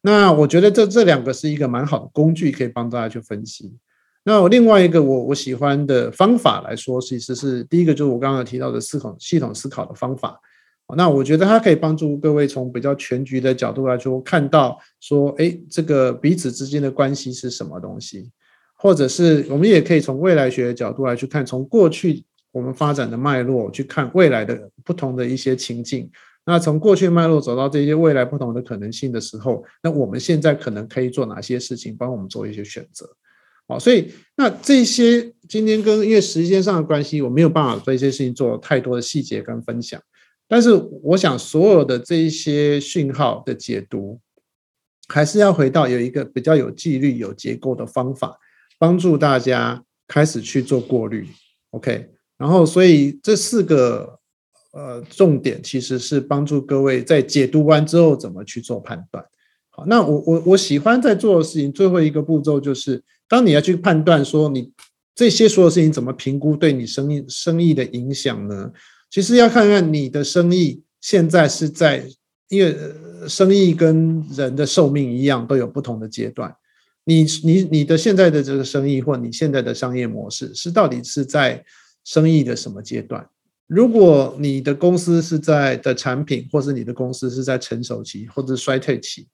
[0.00, 3.70] 那我觉得这这两个是一个蛮好的工具，可以帮大家去分析。
[4.24, 10.40] 那我另外一个我我喜欢的方法来说，其实是第一个就是我刚刚提到的思考系统思考的方法。
[10.96, 18.30] 那我觉得它可以帮助各位从比较全局的角度来说，看到说，哎，这个彼此之间的关系是什么东西，
[18.74, 26.10] 或者是我们也可以从未来学的角度来去看，从过去我们发展的脉络去看未来的不同的一些情境。
[26.44, 33.08] 那从过去脉络走到这些未来不同的可能性的时候，那我们现在可能可以做哪些事情，帮我们做一些选择。
[33.68, 40.02] 好，所以那这些今天跟因为时间上的关系，我没有办法对这些事情做太多的细节跟分享。
[40.52, 40.70] 但是
[41.02, 44.20] 我想，所有的这一些讯号的解读，
[45.08, 48.38] 还是要回到有一个比较有纪律、有结构的方法，
[48.78, 51.26] 帮助大家开始去做过滤。
[51.70, 54.18] OK，然后所以这四个
[54.72, 59.24] 呃重点，其实是帮助各位在解读完之后怎么去做判断。
[59.70, 64.70] 好，那我我我喜欢在做的事情，最后一个步骤就是，当你要去判断说你
[65.14, 68.70] 这些所有事情怎么评估对你生意生意的影响呢？
[69.12, 72.02] 其实要看看你的生意现在是在，
[72.48, 72.74] 因为
[73.28, 76.50] 生意跟人的寿命一样，都有不同的阶段。
[77.04, 81.62] 你你你的现在的这个生意或你现在的商业模式是到底是在
[82.04, 83.28] 生意的什么阶段？
[83.66, 89.28] 如果你的公司是在的产品，或是你的公司是在成熟期或者衰退期，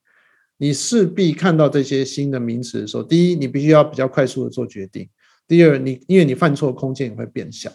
[0.57, 5.07] 你势必看到这些新的名词的时候，第一，你必须要比较快速的做决定；
[5.47, 7.71] 第二，你因为你犯错空间也会变小。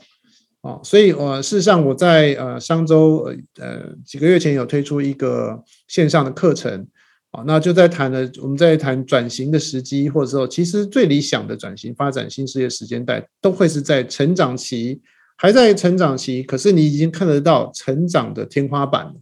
[0.64, 6.88] 哦，所以，我事实上我在呃上周呃呃几个月前有推出一个线上的课程，
[7.32, 15.02] 啊，那就在谈了我们在谈转型的时机，或者说其实最理想的转型发展新事业时间带，都会是在成长期，
[15.36, 19.14] 还在成长期，可是你已经看得到成长的天花板，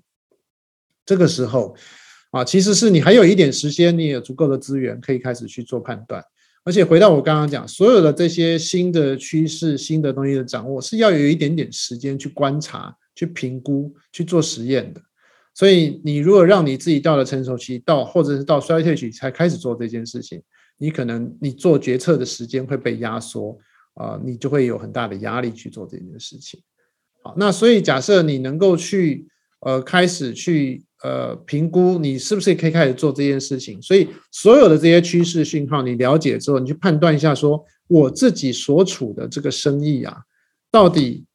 [1.08, 1.76] 这个时候，
[2.30, 6.24] 啊，其实是你还有一点时间，你有足够的资源可以开始去做判断。
[6.64, 15.02] 而且回到我刚刚讲，所有的这些新的趋势、新的东西的掌握，是要有一点点时间去观察、去评估、去做实验的。
[15.56, 20.42] 所以，你如果让你自己到了成熟期，到或者是到衰退期才开始做这件事情，
[20.78, 23.58] 你可能你做决策的时间会被压缩
[23.96, 26.62] 啊，你就会有很大的压力去做这件事情。
[27.24, 29.28] 好，那所以假设你能够去
[29.62, 30.84] 呃开始去。
[31.04, 33.82] 呃，评估你是不是可以开始做这件事情？
[33.82, 40.16] 所以所有的这些趋势讯号，你了解之后，你去判断一下，说我自己所处的这个生意啊，
[40.70, 41.26] 到底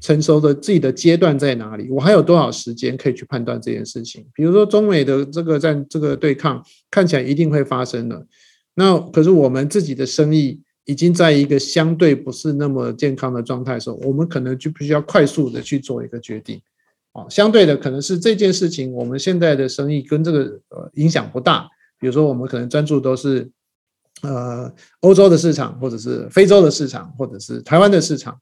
[0.00, 1.88] 成熟的自己的阶段在哪里？
[1.90, 4.26] 我还有多少时间可以去判断这件事情？
[4.34, 8.26] 比如说中美的这个在这个对抗看起来一定会发生的，
[8.74, 16.60] 那可是我们自己的生意已经在一个相对不是那么健康的状态的时候，我们可能就必须要快速的去做一个决定。
[17.14, 21.66] 啊，相对的可能是这件事情，我们现在的生意跟这个呃影响不大。
[21.96, 23.48] 比如说，我们可能专注都是
[24.22, 28.38] 呃欧洲的市场，或者是非洲的市场，或者是台湾的市场，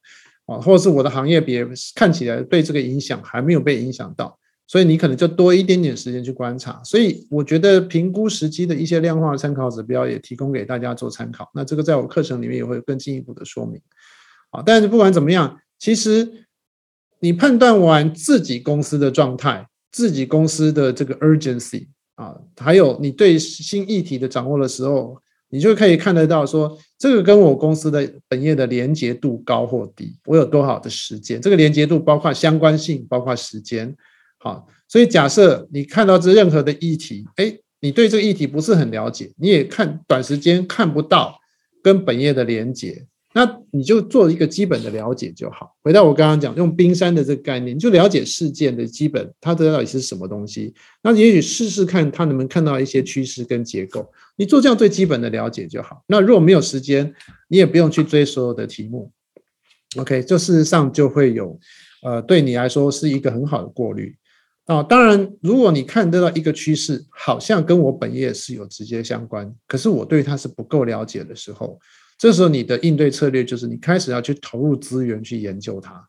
[0.47, 6.81] 啊，或者是我的行业别看起来对这个影响还没有被影响到，所以你可能就多一点点时间去观察。
[6.83, 11.49] 所以我觉得评估时机的一些量化参考指标也提供给大家做参考。
[11.55, 13.81] 那这个在我课程里面也会更进一步的说明。
[14.51, 14.63] 啊。
[14.65, 16.47] 但是不管怎么样，其实
[17.23, 25.17] 你判断完自己公司的状态，自己公司的这个 urgency 啊，还有你对新议题的掌握的时候，
[25.49, 33.97] 你就可以看得到说，这个跟我公司的本业的连接度高或低，我有多少的时间，这个连接度包括相关性，包括时间。
[34.39, 37.57] 好，所以假设你看到这任何的议题，哎。
[37.85, 41.37] 你对这个议题不是很了解，你也看短时间看不到
[41.83, 45.75] 跟本业的连接，那你就做一个基本的了解就好。
[45.83, 50.75] 回到我刚刚讲用冰山的这个概念，就了解事件的基本，它到底是什么东西。
[51.03, 54.07] 那也许试试看，它能不能看到一些趋势跟结构。
[54.37, 56.05] 你做这样最基本的了解就好。
[56.07, 57.15] 那如果没有时间，
[57.49, 59.11] 你也不用去追所有的题目。
[59.97, 61.59] OK，这事实上就会有，
[62.03, 64.15] 呃，对你来说是一个很好的过滤。
[64.67, 71.79] 啊，当然，如果你看得到一个趋势，好像跟我本业是有直接相关，可是我对它是不够了解的时候，
[72.23, 76.09] 这时候你的应对策略就是你开始要去投入资源去研究它。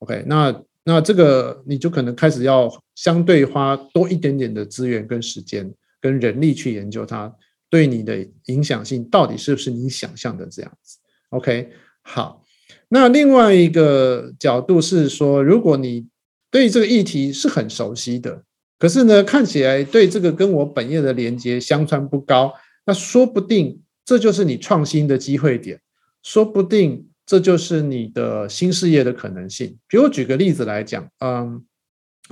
[0.00, 7.34] OK，那那这个你就可能开始要相对花多一点点的资源跟时间跟人力去研究它，
[7.70, 10.98] 对你的影响性到底是不是你想象的这样子
[11.30, 11.70] ？OK，
[12.02, 12.44] 好，
[12.88, 16.06] 那另外一个角度是说，如果你
[16.50, 18.44] 对这个议题是很熟悉的，
[18.78, 22.52] 可是呢，看起来对这个跟我本业的连接相传不高，
[22.84, 25.80] 那说不定这就是你创新的机会点，
[26.22, 29.78] 说不定这就是你的新事业的可能性。
[29.88, 31.64] 比如举个例子来讲，嗯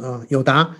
[0.03, 0.77] 嗯，友达，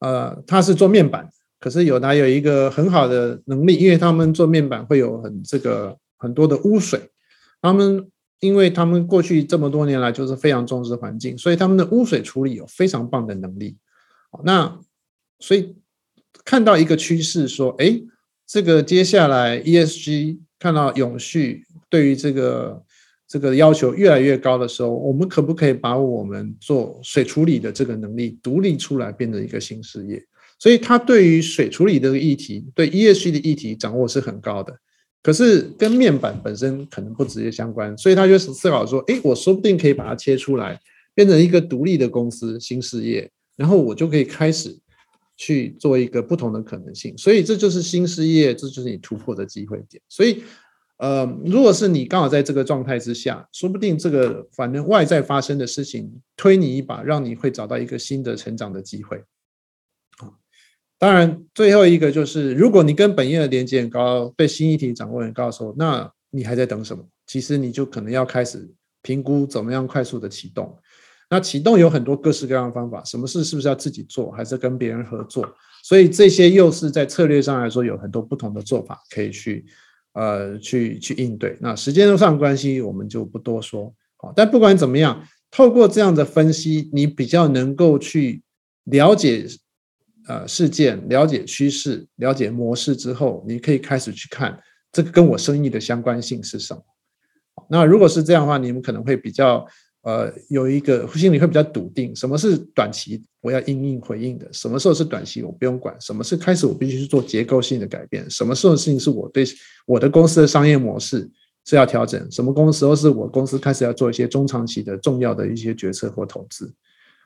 [0.00, 7.10] 呃，他是做面板，可是友达有一个很好的能力，因为他们做面板会有很这个很多的污水，
[7.60, 8.10] 他们。
[8.40, 13.76] 因为他们过去这么多年来就是非常重视环境，所以他们的污水处理有非常棒的能力。
[14.42, 14.80] 那
[15.40, 15.76] 所以
[16.42, 18.00] 看到一个趋势，说，哎，
[18.50, 22.82] 这个接下来 ESG 看到永续对于这个
[23.28, 30.20] 这个要求越来越高的时候，我们可不可以把我们做水处理的这个能力独立出来，变成一个新事业？
[30.58, 34.76] 所以他对于水处理的议题，对 ESG 的议题掌握是很高的。
[35.22, 40.76] 可是跟面板本身可能不直接相关，所以他就思考说：，哎，我说不定可以把它切出来，
[41.14, 44.76] 变成一个独立的公司、新事业，然后我就可以开始
[45.40, 47.16] 去做一个不同的可能性。
[47.16, 50.02] 所以这就是新事业，这就是你突破的机会点。
[50.06, 50.44] 所以，
[50.98, 59.24] 呃，如果是你刚好在这个状态之下，说不定这个反正外在发生的事情推你一把，让你会找到一个新的成长的机会。
[60.98, 67.02] 当然，最后一个就是，如果你跟本业的连接很高，对新议题掌握很高的时候，那你还在等什么？
[67.26, 70.76] 其实你就可能要开始评估怎么样快速的启动。
[71.30, 75.48] 那启动有很多各式各样的方法，什么事是不是要自己做，还是跟别人合作？
[75.82, 79.64] 所以这些又是在策略上来说有很多不同的做法可以去
[80.12, 81.56] 呃去去应对。
[81.60, 83.94] 那时间上关系我们就不多说。
[84.16, 88.42] 好，但不管怎么样，透过这样的分析，你比较能够去
[88.84, 89.46] 了解。
[90.28, 94.56] 呃，事件了解趋势、了解模式之后，你可以开始去看
[94.92, 96.80] 这个跟我生意的相关性是什么。
[97.68, 99.66] 那如果是这样的话，你们可能会比较
[100.02, 109.44] 呃有一个心里会比较笃定，什么是短期我要应应回应的，什么时候是短期我不用管，什么是开始我必须去做结构性的改变，什么时候的事情是我对
[109.86, 111.28] 我的公司的商业模式
[111.64, 116.72] 是要调整，什么公时候是我公司开始要做一些中长期的重要的一些决策或投资。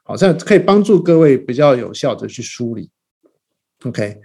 [0.07, 2.91] 好像可以帮助各位比较有效的去梳理
[3.85, 4.21] ，OK，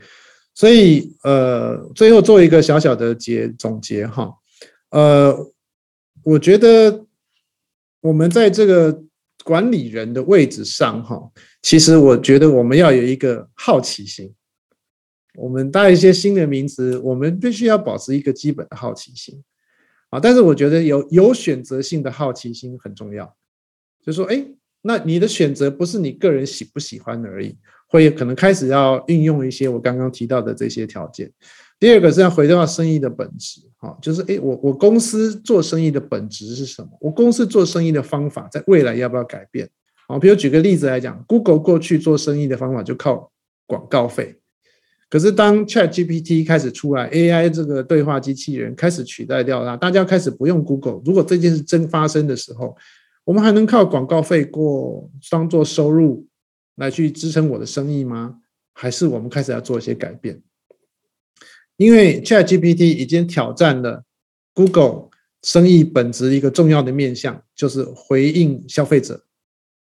[0.53, 4.29] 所以呃，最后做一个小小的结总结哈，
[4.89, 5.33] 呃，
[6.21, 7.05] 我觉得
[8.01, 9.03] 我们在这个
[9.43, 11.31] 管理人的位置上哈，
[11.61, 14.33] 其实我觉得我们要有一个好奇心，
[15.35, 19.43] 我们带一些新的名词，我们必须要保持一个基本的好奇心
[20.09, 23.35] 啊，但是我觉得有有选择性的好奇心很重要，
[24.05, 24.45] 就说哎。
[24.81, 27.53] 那你的选择不是你个人喜不喜欢而已，
[27.89, 31.29] 会可能开始要运用一些我刚刚提到的这些条件。
[31.79, 36.89] 第二个是要回到生意的本质，哈，就是诶，我我公司做生意的本质是什么？
[36.99, 39.69] 我公司做生意的方法在未来要不要改变？
[40.07, 43.31] 好，比如举个例子来讲，Google 过去做生意的方法就靠
[43.65, 44.35] 广告费，
[45.09, 51.01] 可是当 Chat GPT 开始出来，AI 这个对话机器人开始取代掉它，大家开始不用 Google。
[51.05, 52.75] 如果这件事真发生的时候，
[53.23, 56.27] 我们还能靠广告费过当做收入
[56.75, 58.35] 来去支撑我的生意吗？
[58.73, 60.41] 还是我们开始要做一些改变？
[61.79, 64.03] 因为 ChatGPT 已经挑战了
[64.53, 65.07] Google
[65.43, 69.23] 生意本质一个重要的面向，就是回应消费者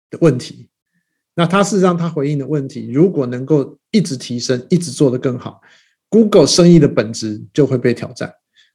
[0.10, 0.68] 的问题。
[1.36, 5.62] 那它事实上它回应的问题，如果能够一直提升，一直做得更好
[6.10, 8.34] ，Google 生意的本质就会被挑战。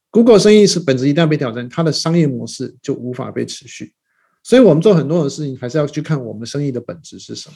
[0.09, 3.93] Google 生意是本质一旦被挑战，它的商业模式就无法被持续。
[4.41, 7.55] 所以，我们做很多的事情，还是要去看我们生意的本质是什么。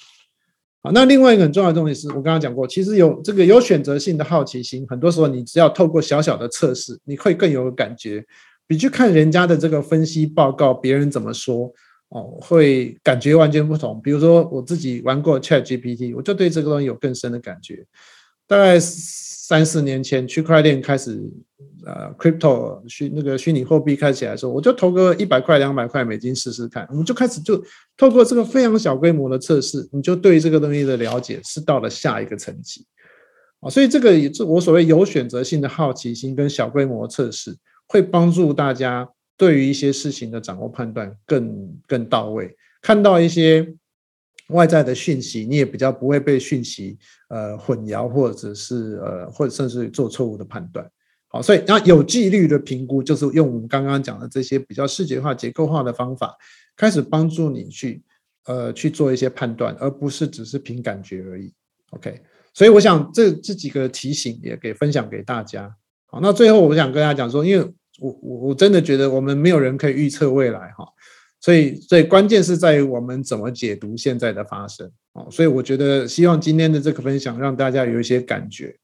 [0.94, 8.26] 那另外一个很重要的东西是我刚刚讲过，其实有这个有选择性的好奇心，很多时候你只要透过小小的测试，你会更有感觉，
[8.68, 11.72] 比去看人家的这个分析报告，别人怎么说
[12.10, 14.00] 哦，会感觉完全不同。
[14.04, 17.86] 比如说我自己玩过 Chat GPT，我就对这个东西有更深的感觉。
[18.48, 21.22] 大概三四年前，区块链开始。
[21.88, 26.84] 呃，crypto 虚那个虚拟货币开起来的时候，我就投个一百块、两百块美金试试看。
[26.90, 27.64] 我们就开始就
[27.96, 32.84] 透过这个非常小规模的测试，你就对这个东西的了解是到了下一个层级
[33.60, 33.70] 啊。
[33.70, 37.56] 所以这个也是我所谓有选择性的好奇心跟小规模测试，
[37.88, 42.52] 会帮助大家对于一些事情的掌握判断更更到位。
[42.82, 43.72] 看到一些
[44.50, 46.98] 外在的讯息，你也比较不会被讯息
[47.30, 50.90] 呃混淆，或者是呃或者甚至做错误的判断。
[51.28, 56.36] 好，所以那有纪律的评估，就是用我们刚刚讲的这些比较视觉化、结构化的方法，
[56.78, 58.04] 开始帮助你去
[58.46, 61.52] 呃去做一些判断，而不是只是凭感觉而已。
[61.90, 62.22] OK，
[62.54, 65.76] 所以我想这这几个提醒也给分享给大家。
[66.06, 70.86] 好，那最后我想跟大家讲说，因为我我我真的觉得我们没有人可以预测未来哈，
[71.46, 74.90] 所以所以关键是在于我们怎么解读现在的发生。
[75.14, 78.76] 哦，所以我觉得希望今天的这个分享让大家有一些感觉。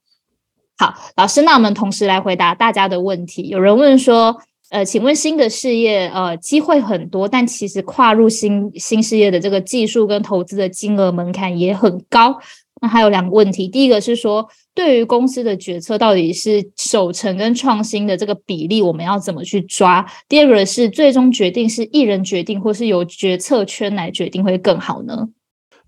[0.77, 3.47] 好，老师，那我们同时来回答大家的问题。
[3.47, 4.39] 有人问说，
[4.69, 12.39] 呃，请问新的事业，呃，机会很多，但其实跨入新新事业的这个技术跟投资的金额门槛也很高。
[12.81, 20.05] 那还有两个问题，第一个是说，对于公司的决策，到底是守成跟创新的这个比例，我们要怎么去抓？
[20.27, 25.29] 第二个是最终决定是一人决定，或是由决策圈来决定会更好呢？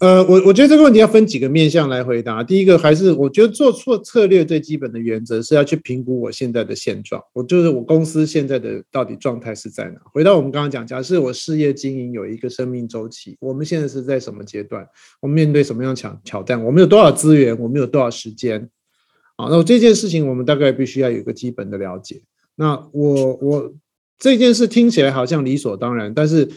[0.03, 2.43] 呃，我我觉得这个问题要分几个面向来回答。
[2.43, 10.01] 第一个还是我觉得做错策略最基本的原则是要去评估我现在的现状，我就是我公司现在的到底状态是在哪。
[10.11, 14.85] 回到我们刚刚讲，假设我事业经营有一个生命周期，我们现在是在什么阶段？
[15.21, 16.61] 我们面对什么样挑挑战？
[16.61, 17.57] 我们有多少资源？
[17.57, 18.69] 我们有多少时间？
[19.37, 22.21] 啊，那这件事情我们大概必须要有一个基本的了解。
[22.57, 23.73] 那我我
[24.19, 26.49] 这件事听起来好像理所当然，但是。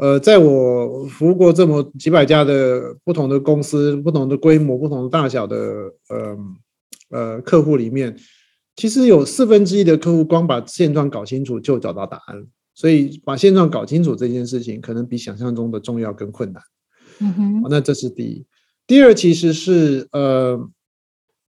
[0.00, 5.56] 呃，在我服务过这么几百家的不同的公司、不同的规模、不同的大小的
[6.08, 6.38] 呃
[7.10, 8.16] 呃客户里面，
[8.76, 16.62] 其实有四分之一的客户光把现状搞清楚就找到答案所以把现状搞清楚这件事情，可能比想象中的重要跟困难。
[17.20, 18.46] 嗯哼，那这是第一。
[18.86, 20.58] 第二，其实是呃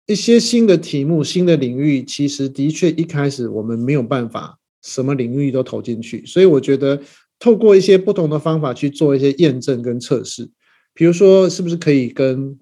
[0.06, 7.00] 一些新的题目、新的领域，其实的确一开始我们没有办法什么领域都投进去，所以我觉得。
[7.40, 10.48] 透过一些不同的方法去做一些验证跟测试，
[10.94, 12.56] 比如说是不是可以跟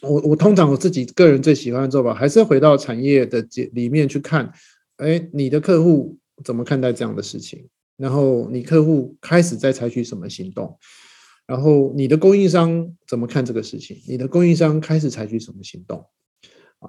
[0.00, 4.50] 我我通常我自己个人最喜欢的做法，还是回到产业的里面去看，
[4.96, 7.66] 哎，你的客户怎么看待这样的事情？
[7.98, 10.78] 然后你客户开始在采取什么行动？
[11.46, 13.96] 然后你的供应商怎么看这个事情？
[14.08, 16.04] 你的供应商开始采取什么行动？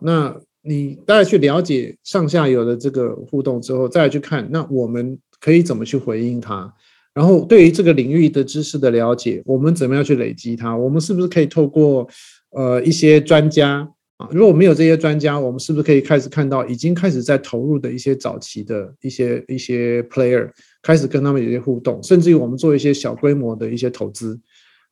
[0.01, 6.73] 那你大概去了解上下游的这个互动之后，再去看，那我们可以怎么去回应它？
[7.13, 10.75] 然后，对于这个领域的知识的了解，我们怎么样去累积它？
[10.75, 12.07] 我们是不是可以透过
[12.49, 13.87] 呃一些专家
[14.17, 14.27] 啊？
[14.31, 20.49] 如果没有这些专家，我们是不是可以开始看到已经开始在投入的一些早期的一些一些 player
[20.81, 24.39] 开始跟他们有些互动，甚至于我们做一些小规模的一些投资。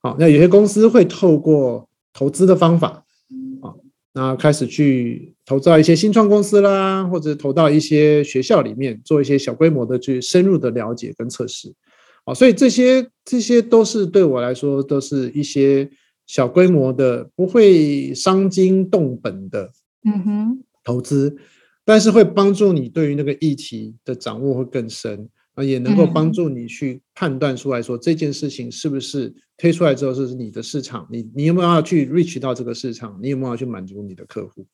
[0.03, 3.03] 好，那有些公司会透过投资的方法
[3.61, 3.73] 啊，
[4.13, 11.73] 那开始去投资到一些新创公司啦，或者投到一些学校里面做一些小规模的去深入的了解跟测试。
[12.23, 15.89] 好，所以这些这些都是对我来说，都是一些
[16.27, 19.71] 小规模的，不会伤筋动本的，
[20.05, 21.35] 嗯哼，投资，
[21.83, 34.65] 但是会帮助你对于那个议题的掌握会更深啊，也能够帮助你去判断出来说这件事情是不是推出来之后是你的市场，你你有没有要去 reach 到这个市场，你有没有要去满足你的客户？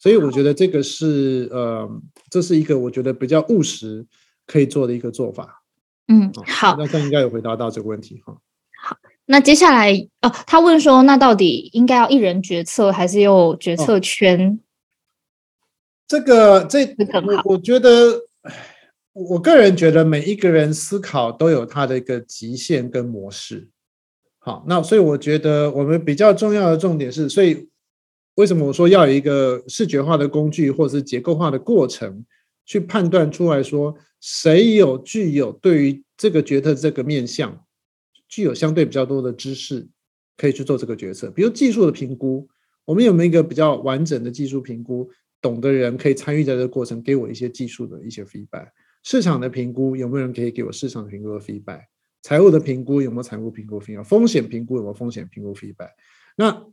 [0.00, 1.88] 所以我觉得这个是呃，
[2.30, 4.04] 这是一个我觉得比较务实
[4.46, 5.60] 可以做的一个做法。
[6.08, 8.36] 嗯，好，那他应该有回答到这个问题哈。
[8.82, 8.96] 好，
[9.26, 14.60] 那接下来哦，他问说，那到底应该要一人决策，还是有决策圈？
[16.06, 16.84] 这个这
[17.44, 18.20] 我我觉得，
[19.14, 23.70] 我个人觉得每一个人思考都有他的一个极限跟模式。
[24.38, 27.66] 好，那所以我觉得我们比较重要的重点是，所以
[28.34, 32.22] 为什么我说要有一个视觉化的工具，或者是结构化的过程，
[32.64, 33.94] 去判断出来说。
[34.26, 37.62] 谁有具有对于这个决策这个面向
[38.26, 39.86] 具有相对比较多的知识，
[40.38, 41.30] 可以去做这个决策？
[41.30, 42.48] 比如技术的评估，
[42.86, 45.10] 我们有没有一个比较完整的技术评估？
[45.42, 48.68] 懂的人可以参与在这个过程，给我一些技术的一些 feedback。
[49.02, 51.82] 市场的评估有没有人可以给我市场评估的 feedback？
[52.22, 54.04] 财务的评估有没有财务评估 feedback？
[54.04, 55.90] 风险评估有没有风险评估 feedback？
[56.38, 56.64] 那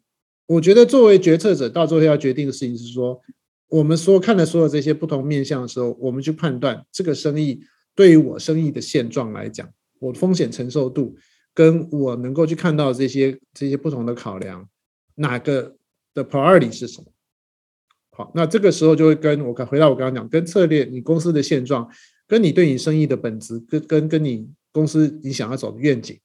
[0.46, 3.22] 我觉得作为决策者，到最后要决定的事情是说，
[3.72, 7.62] 我们所看的所有这些不同面向的时候，我们去判断这个生意
[7.96, 9.68] 对于我生意的现状来讲，
[10.00, 11.16] 我风险承受度
[11.54, 14.68] 跟我能够去看到这些这些不同的考量，
[15.16, 15.78] 哪个
[16.14, 17.08] 的 priority 是什么？
[18.10, 21.90] 好，那这个时候就会跟我回到我刚刚讲，跟策略、你公司的现状，
[22.28, 26.20] 跟你对你生意的本质，跟跟跟你公司你想要走的愿景，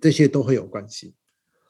[0.00, 1.12] 这些都会有关系。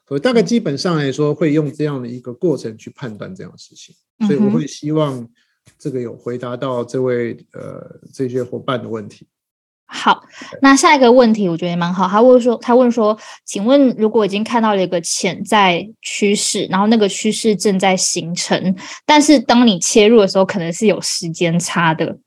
[0.07, 3.93] 所以大概基本上来说，会用这样的一个过程去判断这样的事情。
[4.25, 5.27] 所以我会希望
[5.77, 9.27] 这个有回答到这位呃这些伙伴的问题。
[9.89, 10.21] 好，
[10.61, 12.07] 那下一个问题我觉得也蛮好。
[12.07, 22.17] 他问说，他问说，请问如果已经看到了一个潜在趋势，然后那个趋势正在形成，但是当你切入的时候，可能是有时间差的。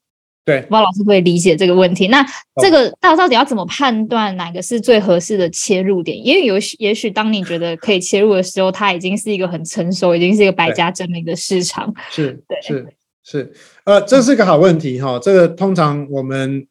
[0.45, 2.09] 对，不知道老师会理解这个问题。
[2.09, 2.25] 那
[2.63, 6.17] 这个到到底要怎么判断哪个是最合适的切入点？
[6.17, 11.95] 因为有也许当你觉得可以切入的时候，它已经是一个很成熟，已经是一个百家争鸣的市场。
[12.11, 12.87] 是，对是，
[13.23, 13.53] 是。
[13.85, 15.19] 呃，这是个好问题哈。
[15.19, 16.67] 这个通常我们。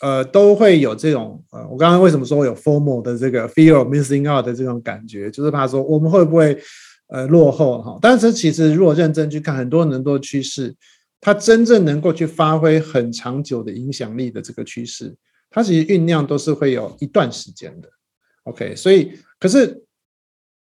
[0.00, 6.58] 呃，都会有这种呃，我刚刚为什么说有 formal 的这个 fear of missing out 的这种感觉，就是怕说我们会不会
[7.06, 7.96] 呃落后哈？
[8.02, 10.74] 但是其实如果认真去看，很多很多趋势，
[11.24, 15.14] 它真正能够去发挥很长久的影响力的这个趋势，
[15.48, 17.88] 它其实酝酿都是会有一段时间的。
[18.42, 19.84] OK，所以可是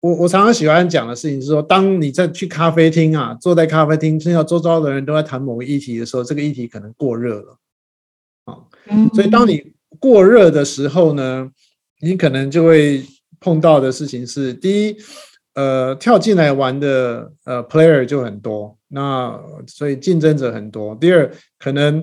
[0.02, 7.58] 我我常常喜欢讲的事情是说，当你在去咖啡厅啊，坐在咖啡厅，听到周遭的人都在谈某个议题的时候，这个议题可能过热了。
[8.46, 8.58] 啊，
[9.16, 11.50] 所以当你过热的时候呢，
[12.02, 13.04] 你可能就会
[13.40, 14.98] 碰到的事情是：第一，
[15.56, 22.02] 呃，跳进来玩的呃 player 就很多，那所以竞争者很多；第二，可能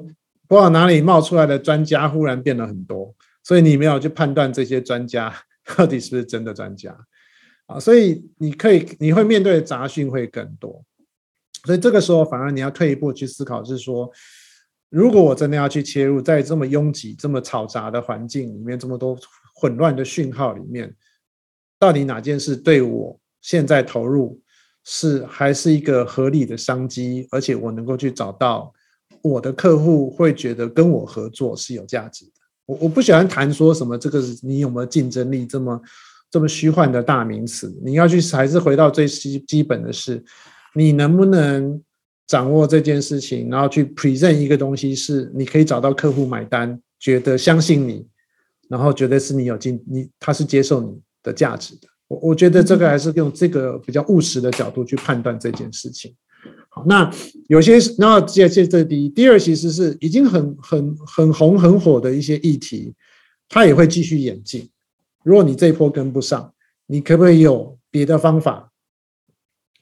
[0.49, 3.14] 不知道哪里冒出来的专家忽然变了很多，
[3.45, 5.34] 所以你没有去判断这些专家
[5.76, 6.97] 到底是不是真的专家
[7.66, 10.84] 啊，所以你可以你会面对的杂讯会更多，
[11.64, 14.11] 所以这个时候反而你要退一步去思考，是说。
[14.91, 19.14] 如果我真的要去切入，在这么拥挤、这么嘈杂的环境里面，这么多
[19.55, 20.97] 混乱的讯号里面，
[21.78, 24.41] 到底哪件事对我现在投入
[24.91, 27.28] 是还是一个合理的商机？
[27.30, 28.72] 而且我能够去找到
[29.20, 32.32] 我的客户会觉得跟我合作是有价值的。
[32.64, 35.78] 我我不喜欢谈说什么这个你有没有竞争力这么
[36.30, 37.78] 这么虚幻的大名词。
[37.84, 40.24] 你要去还是回到最基基本的是，
[40.74, 41.82] 你能不能？
[42.28, 48.07] 掌握这件事情，然后去 present 一个东西，是你可以找到客户买单，觉得相信你，
[48.68, 51.89] 然后觉得是你有进，你他是接受你的价值的。
[52.09, 56.14] 我我觉得这个还是用这个比较务实的角度去判断这件事情。
[56.68, 57.11] 好，那
[57.48, 62.92] 有些那这这这第一，第二其实是已经很很很红很火的一些议题，
[63.48, 64.68] 它也会继续演进。
[65.22, 66.52] 如果你这一波跟不上，
[66.86, 68.72] 你可不可以有别的方法？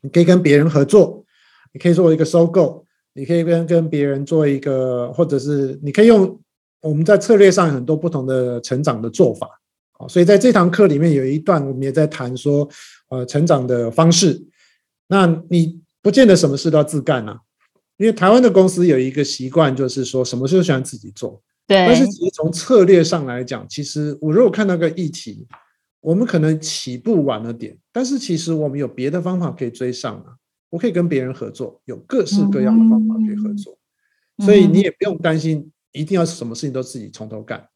[0.03, 1.25] 你可以跟别人合作。
[1.73, 6.41] 你可以做一个收购，你可以跟跟别人做一个，或者是你可以用
[6.81, 9.47] 我们在策略上很多不同的成长的做法。
[9.99, 12.69] 好，所以在这堂课里面有一段我们也在谈说，
[13.09, 14.43] 呃，成长的方式。
[15.09, 17.41] 那你不见得什么事都要自干啊，
[17.97, 21.43] 因为台湾的公司有一个习惯，就是说什么事都喜欢自己做。
[21.67, 21.79] 对。
[21.87, 25.47] 但是其实从策略上来讲，其实我如果看到个议题，
[26.01, 30.37] 我们可能起步晚了点，但是其实我们有别的方法可以追上啊。
[30.69, 33.79] 我可以跟别人合作，有各式各样的方法可以合作，
[34.45, 37.67] 所以你也不用担心一定要什么事情都自己从头干。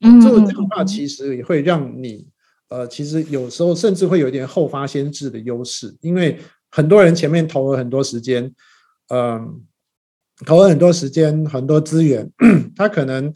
[0.00, 2.26] 这种方法其实也会让你，
[2.68, 6.38] 呃，其实有时候甚至会有一点后发先至的优势，因为
[6.70, 8.52] 很多人前面投了很多时间，
[9.08, 9.60] 嗯，
[10.46, 12.30] 投了很多时间、很多资源，
[12.76, 13.32] 他可能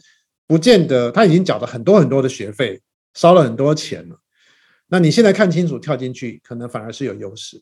[0.47, 2.81] 不见得他已经缴了很多很多的学费，
[3.13, 4.17] 烧了很多钱了。
[4.87, 7.61] 那你现在看清楚跳进去，可能反而是有优势。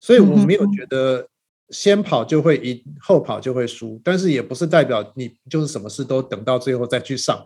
[0.00, 1.26] 所以我没有觉得
[1.70, 7.42] 先跑就会赢，后跑就会输，但是也不是代表你就是什么事都等到最后再去上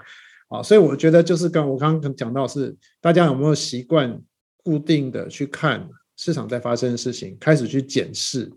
[0.48, 0.62] 啊。
[0.62, 4.20] 所以我觉得就是跟我刚刚讲到是，大家有没有习惯
[4.62, 8.50] 固定的去看市场在发生的事情，开始去检视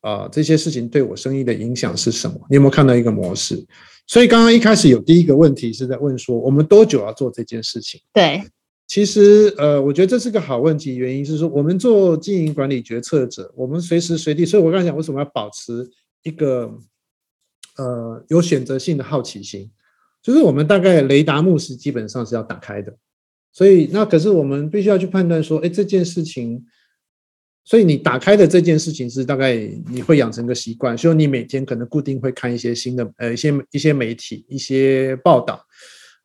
[0.00, 2.40] 啊这些事情对我生意的影响是什么？
[2.48, 3.64] 你有没有看到一个模式？
[4.06, 8.00] 所以刚刚一开始有第一个问题是在问说，我们多久要做这件事情？
[8.12, 8.42] 对。
[8.86, 10.96] 其实，呃，我觉得这是个好问题。
[10.96, 15.90] 原因是说，我们做经营管理决策者，我们随时随地，所以我刚才讲为什么要保持
[16.22, 16.70] 一个
[17.78, 19.70] 呃有选择性的好奇心，
[20.24, 22.92] 就是我们大概雷达目是基本上是要打开的。
[23.52, 26.64] 所以，那可是我们必须要去判断说，哎，这件事情
[27.64, 29.54] 所以你打开的这件事情是大概
[29.90, 35.64] 你会养成个习惯，所以你每天可能固定会看一些新的呃一些一些媒体一些报道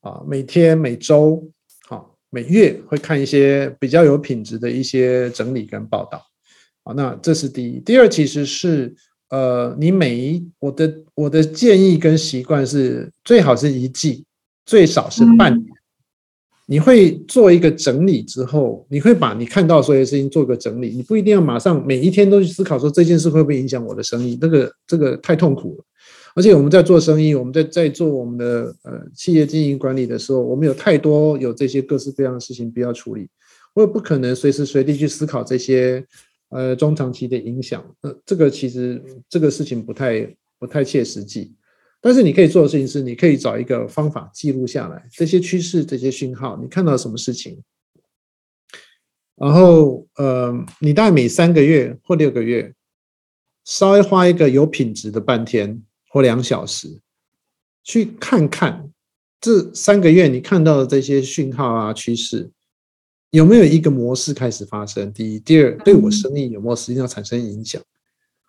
[0.01, 1.47] 啊，每天每周
[1.87, 6.25] 好每月会看一些比较有品质的一些整理跟报道
[6.83, 7.79] 啊，那这是第一。
[7.79, 8.95] 第二其实是
[9.29, 14.25] 呃你每一我的我的建议跟习惯是最好是一季，
[14.65, 15.65] 最少是半年。
[16.65, 20.89] 你会做一个整理之后，你会把你看到所有事情做个整理。
[20.89, 25.83] 你不一定要马上每一天都去思考说这件事会不会影响我的生意，这个这个太痛苦了。
[26.35, 33.27] 而且我们在做生意，我们在在做我们的呃企业经营管理的时候，我们有太多有这些各式各样的事情必要处理，
[33.73, 36.05] 我也不可能随时随地去思考这些
[36.49, 37.83] 呃中长期的影响。
[38.01, 41.55] 呃这个其实这个事情不太不太切实际。
[42.01, 47.61] 但是你可以做的事情是，你可以找一个方法记录下来这些趋势、这些讯号，你看到什么事情，
[49.35, 52.73] 然后呃，你大概每三个月或六个月，
[53.65, 57.01] 稍微花一个有品质的半天或两小时，
[57.83, 58.89] 去看看
[59.41, 62.49] 这三个月你看到的这些讯号啊、趋势，
[63.31, 65.11] 有没有一个模式开始发生？
[65.13, 67.81] 第一，第二，对我生意有没有实际上产生影响？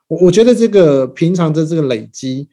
[0.08, 2.48] 我我觉得这个平常的这个累积。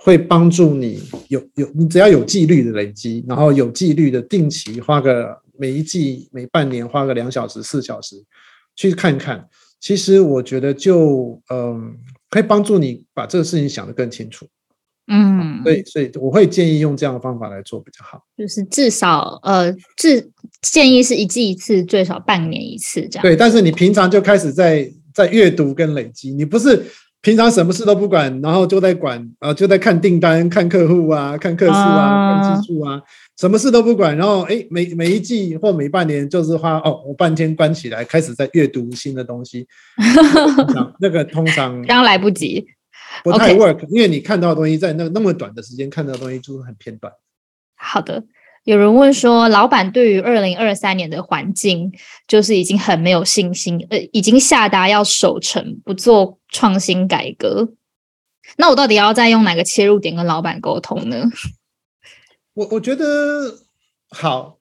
[0.00, 8.14] 会帮助你有有你只要有纪律的累积，然后有纪律的定期花个每一季每半年花个两小时四小时
[8.76, 9.44] 去看看，
[9.80, 11.98] 其实我觉得就嗯
[12.30, 14.46] 可以帮助你把这个事情想得更清楚。
[15.08, 18.22] 嗯，对，所以我会建议用这样的方法来做比较好。
[18.36, 20.30] 就是至少呃，至
[20.62, 23.22] 建议是一季一次，最少半年一次这样。
[23.22, 26.84] 对，但是你平常就开始在在阅读跟累积，你不是。
[27.20, 33.02] 平常什么事都不管，然后就在管啊，就在看订单、看客户啊、看客数啊、看技术啊，
[33.36, 34.16] 什么事都不管。
[34.16, 39.66] 然后哎，每每一季或每半年就是花哦，我半天关起来，开始在阅读新的东西。
[41.00, 42.64] 那个通常刚来不及，
[43.24, 47.12] 不太 work，因为你看到的东西在那那么短的时间看到的东西就是很偏短。
[47.76, 48.24] 好的。
[48.64, 51.90] 有人问说，老板对于二零二三年的环境，
[52.26, 57.72] 就是已经很没有信心，呃，已经下达要守成，不做创新改革。
[58.58, 61.30] 那我到底要再用哪个切入点跟老板沟通呢？
[62.52, 63.58] 我我觉得
[64.10, 64.58] 好，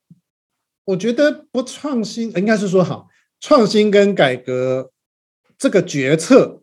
[0.85, 3.09] 我觉得不创新，应该是说好
[3.41, 4.91] 创新跟改革
[5.57, 6.61] 这个决策，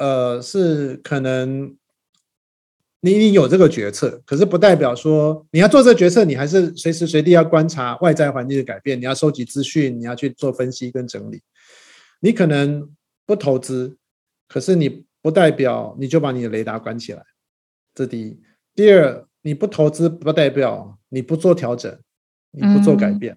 [0.00, 1.76] 呃，是可能。
[3.02, 11.40] 你你有这个决策，可是不代表说你要做这个决策，你还是随时随地要观察外在环境的改变，你要收集资讯，你要去做分析跟整理。
[12.20, 12.86] 你可能
[13.24, 13.96] 不投资，
[14.46, 17.24] 可是你不代表你就把你的雷达关起来。
[17.94, 18.38] 这第一，
[18.74, 21.98] 第二，你不投资不代表你不做调整，
[22.50, 23.34] 你不做改变。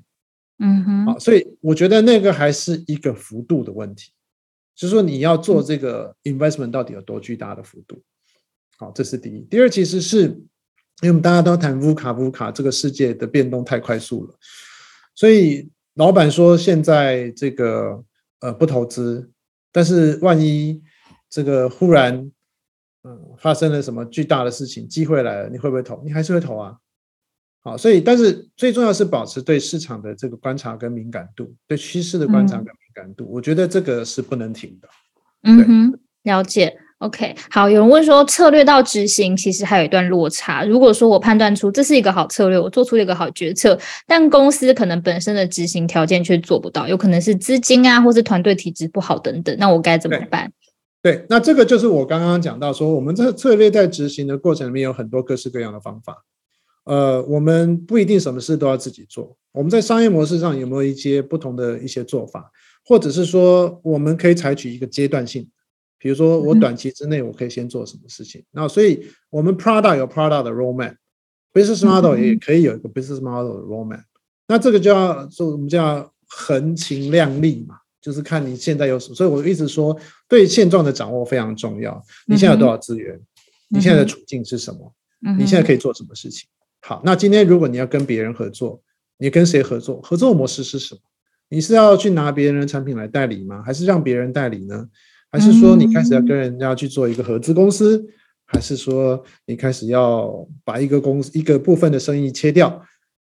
[0.59, 1.05] 嗯哼。
[1.05, 4.11] 好，所以我觉得那个还是一个幅度的问题，
[4.75, 8.01] 就是说你要做这个 investment 到底有多巨大的幅度。
[8.77, 9.41] 好，这是第一。
[9.49, 10.21] 第二，其实是
[11.01, 14.35] 因为我们大家都谈乌卡乌卡，这个世界的变动太快速了，
[15.13, 18.03] 所以老板说现在这个
[18.39, 19.29] 呃不投资，
[19.71, 20.81] 但是万一
[21.29, 22.31] 这个忽然
[23.03, 26.01] 嗯发生了什么巨大的事情，机会来了，你会不会投？
[26.03, 26.77] 你还是会投啊。
[27.63, 34.87] 好，所以但是最重要是保持对市场的这个观察跟敏感度，对趋势的观察跟敏感度，我觉得这个是不能停的。
[35.43, 36.77] 嗯哼，了解。
[36.99, 40.63] OK，好，有人问说策略到执行其实还有一段落差。
[40.63, 50.49] 如果说我判断出这是一个好策略，我做出了一个好决策，但公司可能本身的执行条件却做不到，有可能是资金啊，或是团队体质不好等等，那我该怎么办？
[51.01, 56.23] 对，那这个就是我刚刚讲到说，我们这个策略在执行的过程里面有很多各式各样的方法。
[56.85, 59.37] 呃，我们不一定什么事都要自己做。
[59.51, 62.51] 我们在商业模式上有没有一些不同的一些做法，
[62.85, 65.49] 或者是说我们可以采取一个阶段性。
[65.97, 68.43] 比如说，我短期之内我可以先做什么事情？
[68.51, 74.03] 那所以我们 product 有 product 的 roadmap，business model 也可以有一个 business model 的 roadmap。
[74.47, 79.15] 那这个就要做，我们叫横情量力嘛，就是看你现在有什么。
[79.15, 82.03] 所以我一直说，对现状的掌握非常重要。
[82.27, 83.17] 你现在有多少资源？
[83.69, 84.93] 你现在的处境是什么？
[85.37, 86.49] 你现在可以做什么事情？
[86.85, 88.81] 好，那今天如果你要跟别人合作，
[89.17, 90.01] 你跟谁合作？
[90.01, 90.99] 合作模式是什么？
[91.47, 93.63] 你是要去拿别人的产品来代理吗？
[93.65, 94.85] 还是让别人代理呢？
[95.31, 98.05] 还是说你开始要跟人家去做一个合资公司，
[98.45, 102.67] 还是说你开始要把一个公司一个部分的生意切掉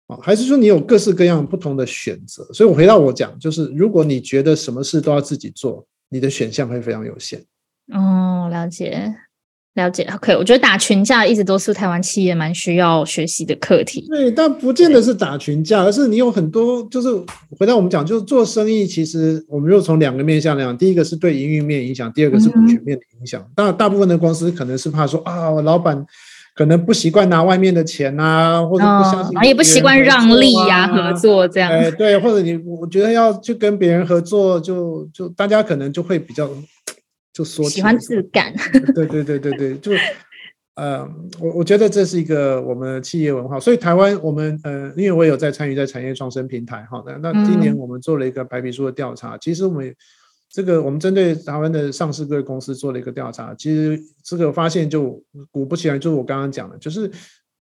[0.08, 0.18] 啊？
[0.20, 2.42] 还是说你有各式各样不同的选择？
[2.52, 7.44] 所以我回到我讲，就是如果你觉得什么事都要自己做，你的选项会非常有限。
[7.92, 9.14] 哦，了解。
[9.74, 14.06] 了解，OK，我觉得打群架一直都是台湾企业蛮需要学习的课题。
[14.08, 17.08] 对，但不见得是打群架，而是你有很多，就是
[17.58, 23.44] 回到我们讲，就是做生意，其实我们就从两个面向来讲，第一个是对营运面影响，第二个是股权面的影响。
[23.56, 26.06] 当然，大部分的公司可能是怕说啊，我老板
[26.54, 31.68] 可能不习惯拿外面的钱啊，或者不相信，也不习惯让利呀，合作这样。
[31.68, 36.48] 哎，对，或者你，我觉得要去跟别人合作，就就大家可能就会比较。
[37.34, 38.54] 就说喜欢质感，
[38.94, 39.90] 对对对对对，就
[40.76, 41.02] 呃，
[41.40, 49.94] 我我觉得这是一个我们企业文化，所以台湾我们呃，因为我有在参与在产业创生平台哈，那那今年我们做了一个白皮书的调查，其实我们
[50.48, 55.20] 这个我们针对台湾的上市各公司做了一个调查，其实这个发现就
[55.50, 57.10] 果不其然，就是我刚刚讲的，就是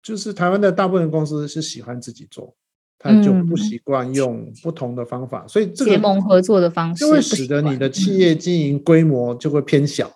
[0.02, 2.54] 就是台湾的大部分公司是喜欢自己做。
[2.98, 10.10] 他就不习惯用不同的方法，所以这个结盟合作的方式就会使得你的企业经营规模就会偏小，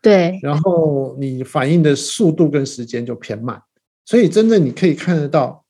[0.00, 3.62] 对，然后你反应的速度跟时间就偏慢，
[4.04, 5.64] 所以真正你可以看得到，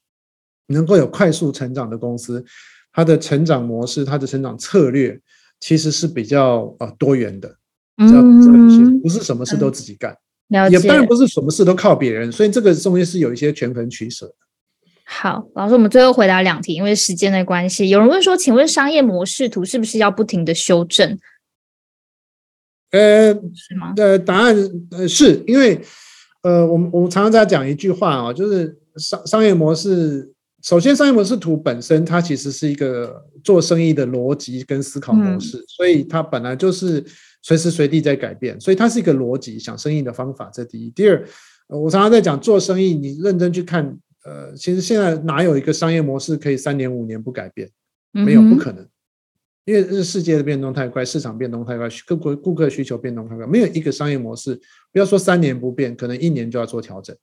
[0.68, 2.42] 能够有快速成长的公司，
[2.90, 5.20] 它的成长模式、它的成长策略
[5.60, 7.54] 其实是比较呃多元的，
[7.96, 8.22] 比较
[9.02, 10.16] 不是什么事都自己干，
[10.70, 14.34] 也当然不是什么事都靠别人，所以这个中间是有一些权衡取舍的。
[15.04, 17.88] 好，老师，我们最后回答两题，因为时间的关系。
[17.88, 21.18] 有人问说，请问商业模式图是不是要不停的修正？
[22.92, 23.92] 呃，是吗？
[23.96, 24.56] 呃，答案
[24.90, 25.80] 呃，是因为
[26.42, 30.32] 呃，我们我们常常在讲一句话啊，就是商商业模式，
[30.62, 37.04] 首先商业模式图本身它其实是一个做生意的逻辑跟思考模式，所以它本来就是
[37.42, 40.50] 随时随地在改变，所以它是一个逻辑想生意的方法。
[40.52, 41.22] 这第一，第二，
[41.68, 43.98] 我常常在讲做生意，你认真去看。
[44.24, 47.70] 呃，其实现在哪有一个商业模式可以三年五年不改变？
[48.12, 48.86] 没有，不可能，
[49.64, 54.54] 因为这世界的变动太快，市场变动太快，各国顾客需求变动太快，没有一个商业模式，
[54.92, 57.16] 不要说三年不变，可能一年就要做调整。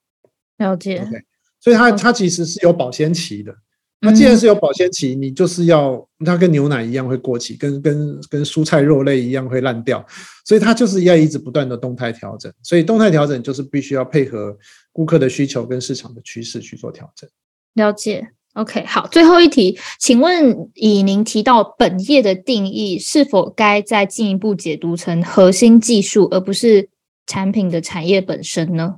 [0.58, 1.00] 了解。
[1.00, 1.12] OK，
[1.60, 3.56] 所以它它其实是有保鲜期的。
[4.02, 10.06] 那既然是有保鲜期，你就是要它跟牛奶一样会过期，跟跟跟蔬菜肉类一样会烂掉，
[10.46, 12.50] 所以它就是要一直不断的动态调整。
[12.64, 14.58] 所以动态调整就是必须要配合
[14.94, 17.30] 顾客的需求跟市场的趋势去做调整。
[17.74, 26.88] 了解，OK，好，最后一题，请问以您提到本业的定义，是否该再进一步解读成核心技术，而不是
[27.28, 28.96] 产品的产业本身呢？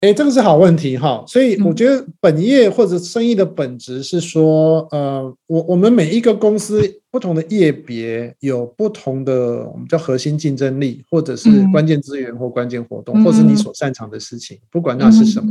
[0.00, 15.50] 哎，这个是好问题哈，所以我觉得本业或者生意的本质是说，呃，我我们每一个公司不同的业别有不同的我们叫核心竞争力，或者是关键资源或关键活动，或是你所擅长的事情，不管那是什么。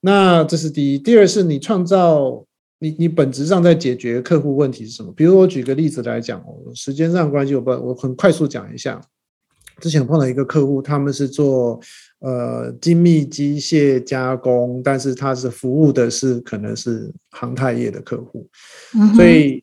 [0.00, 2.44] 那这是第一，第二是你创造
[2.78, 5.12] 你你本质上在解决客户问题是什么？
[5.16, 6.40] 比如我举个例子来讲，
[6.72, 9.00] 时间上关系，我不我很快速讲一下。
[9.80, 11.80] 之前碰到一个客户，他们是做。
[12.20, 18.48] 呃，精密机械加工，但是它是服务的是可能是航太业的客户，
[19.14, 19.62] 所以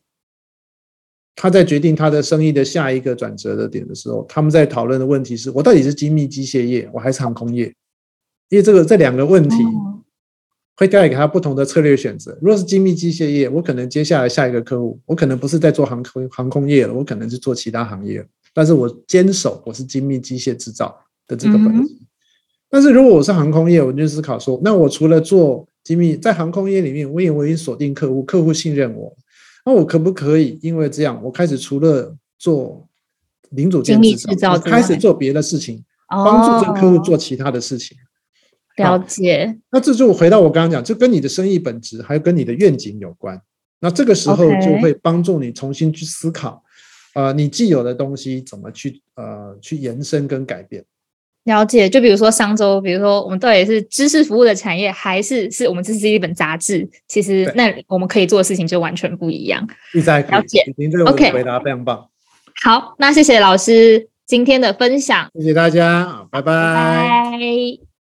[1.34, 7.66] 他在决定他的生意的下一个转折的点的时候，他们在讨论的问题是我到底是精密机械业，我还是航空业？
[8.50, 9.56] 因为这个这两个问题
[10.76, 12.38] 会带给他不同的策略选择。
[12.40, 18.24] 如果是精密机械业，我可能接下来下一个客户，我可能不是在做航空航空业了，我可能是做其他行业，
[18.54, 20.96] 但是我坚守我是精密机械制造
[21.26, 21.96] 的这个本质。
[22.74, 29.16] 但是如果我是航空业，我就思考说，那我除了做机密，在航空业里面，我也我已经锁定客户，客户信任我，
[29.64, 32.84] 那我可不可以因为这样，我开始除了做
[33.50, 37.96] 零组件制造，开始做别的事情，帮助这个客户做其他的事情？
[38.78, 39.56] 了解。
[39.70, 43.40] 那这就回到我刚刚讲，就跟你的生意本质，还有跟你的愿景有关。
[43.78, 46.60] 那这个时候就会帮助你重新去思考，
[47.14, 50.84] 呃，你既有的东西怎么去呃去延伸跟改变。
[51.44, 56.88] 了解，就比如说商周，比如说我们到底是知识服务的产业，还是是我们这是一本杂志？
[57.06, 59.66] 其实那我们可以做的事情就完全不一样。
[59.92, 62.08] 了解，您这个回答非常棒。
[62.62, 67.84] 好，那谢谢老师今天的分享，谢谢大家，拜拜。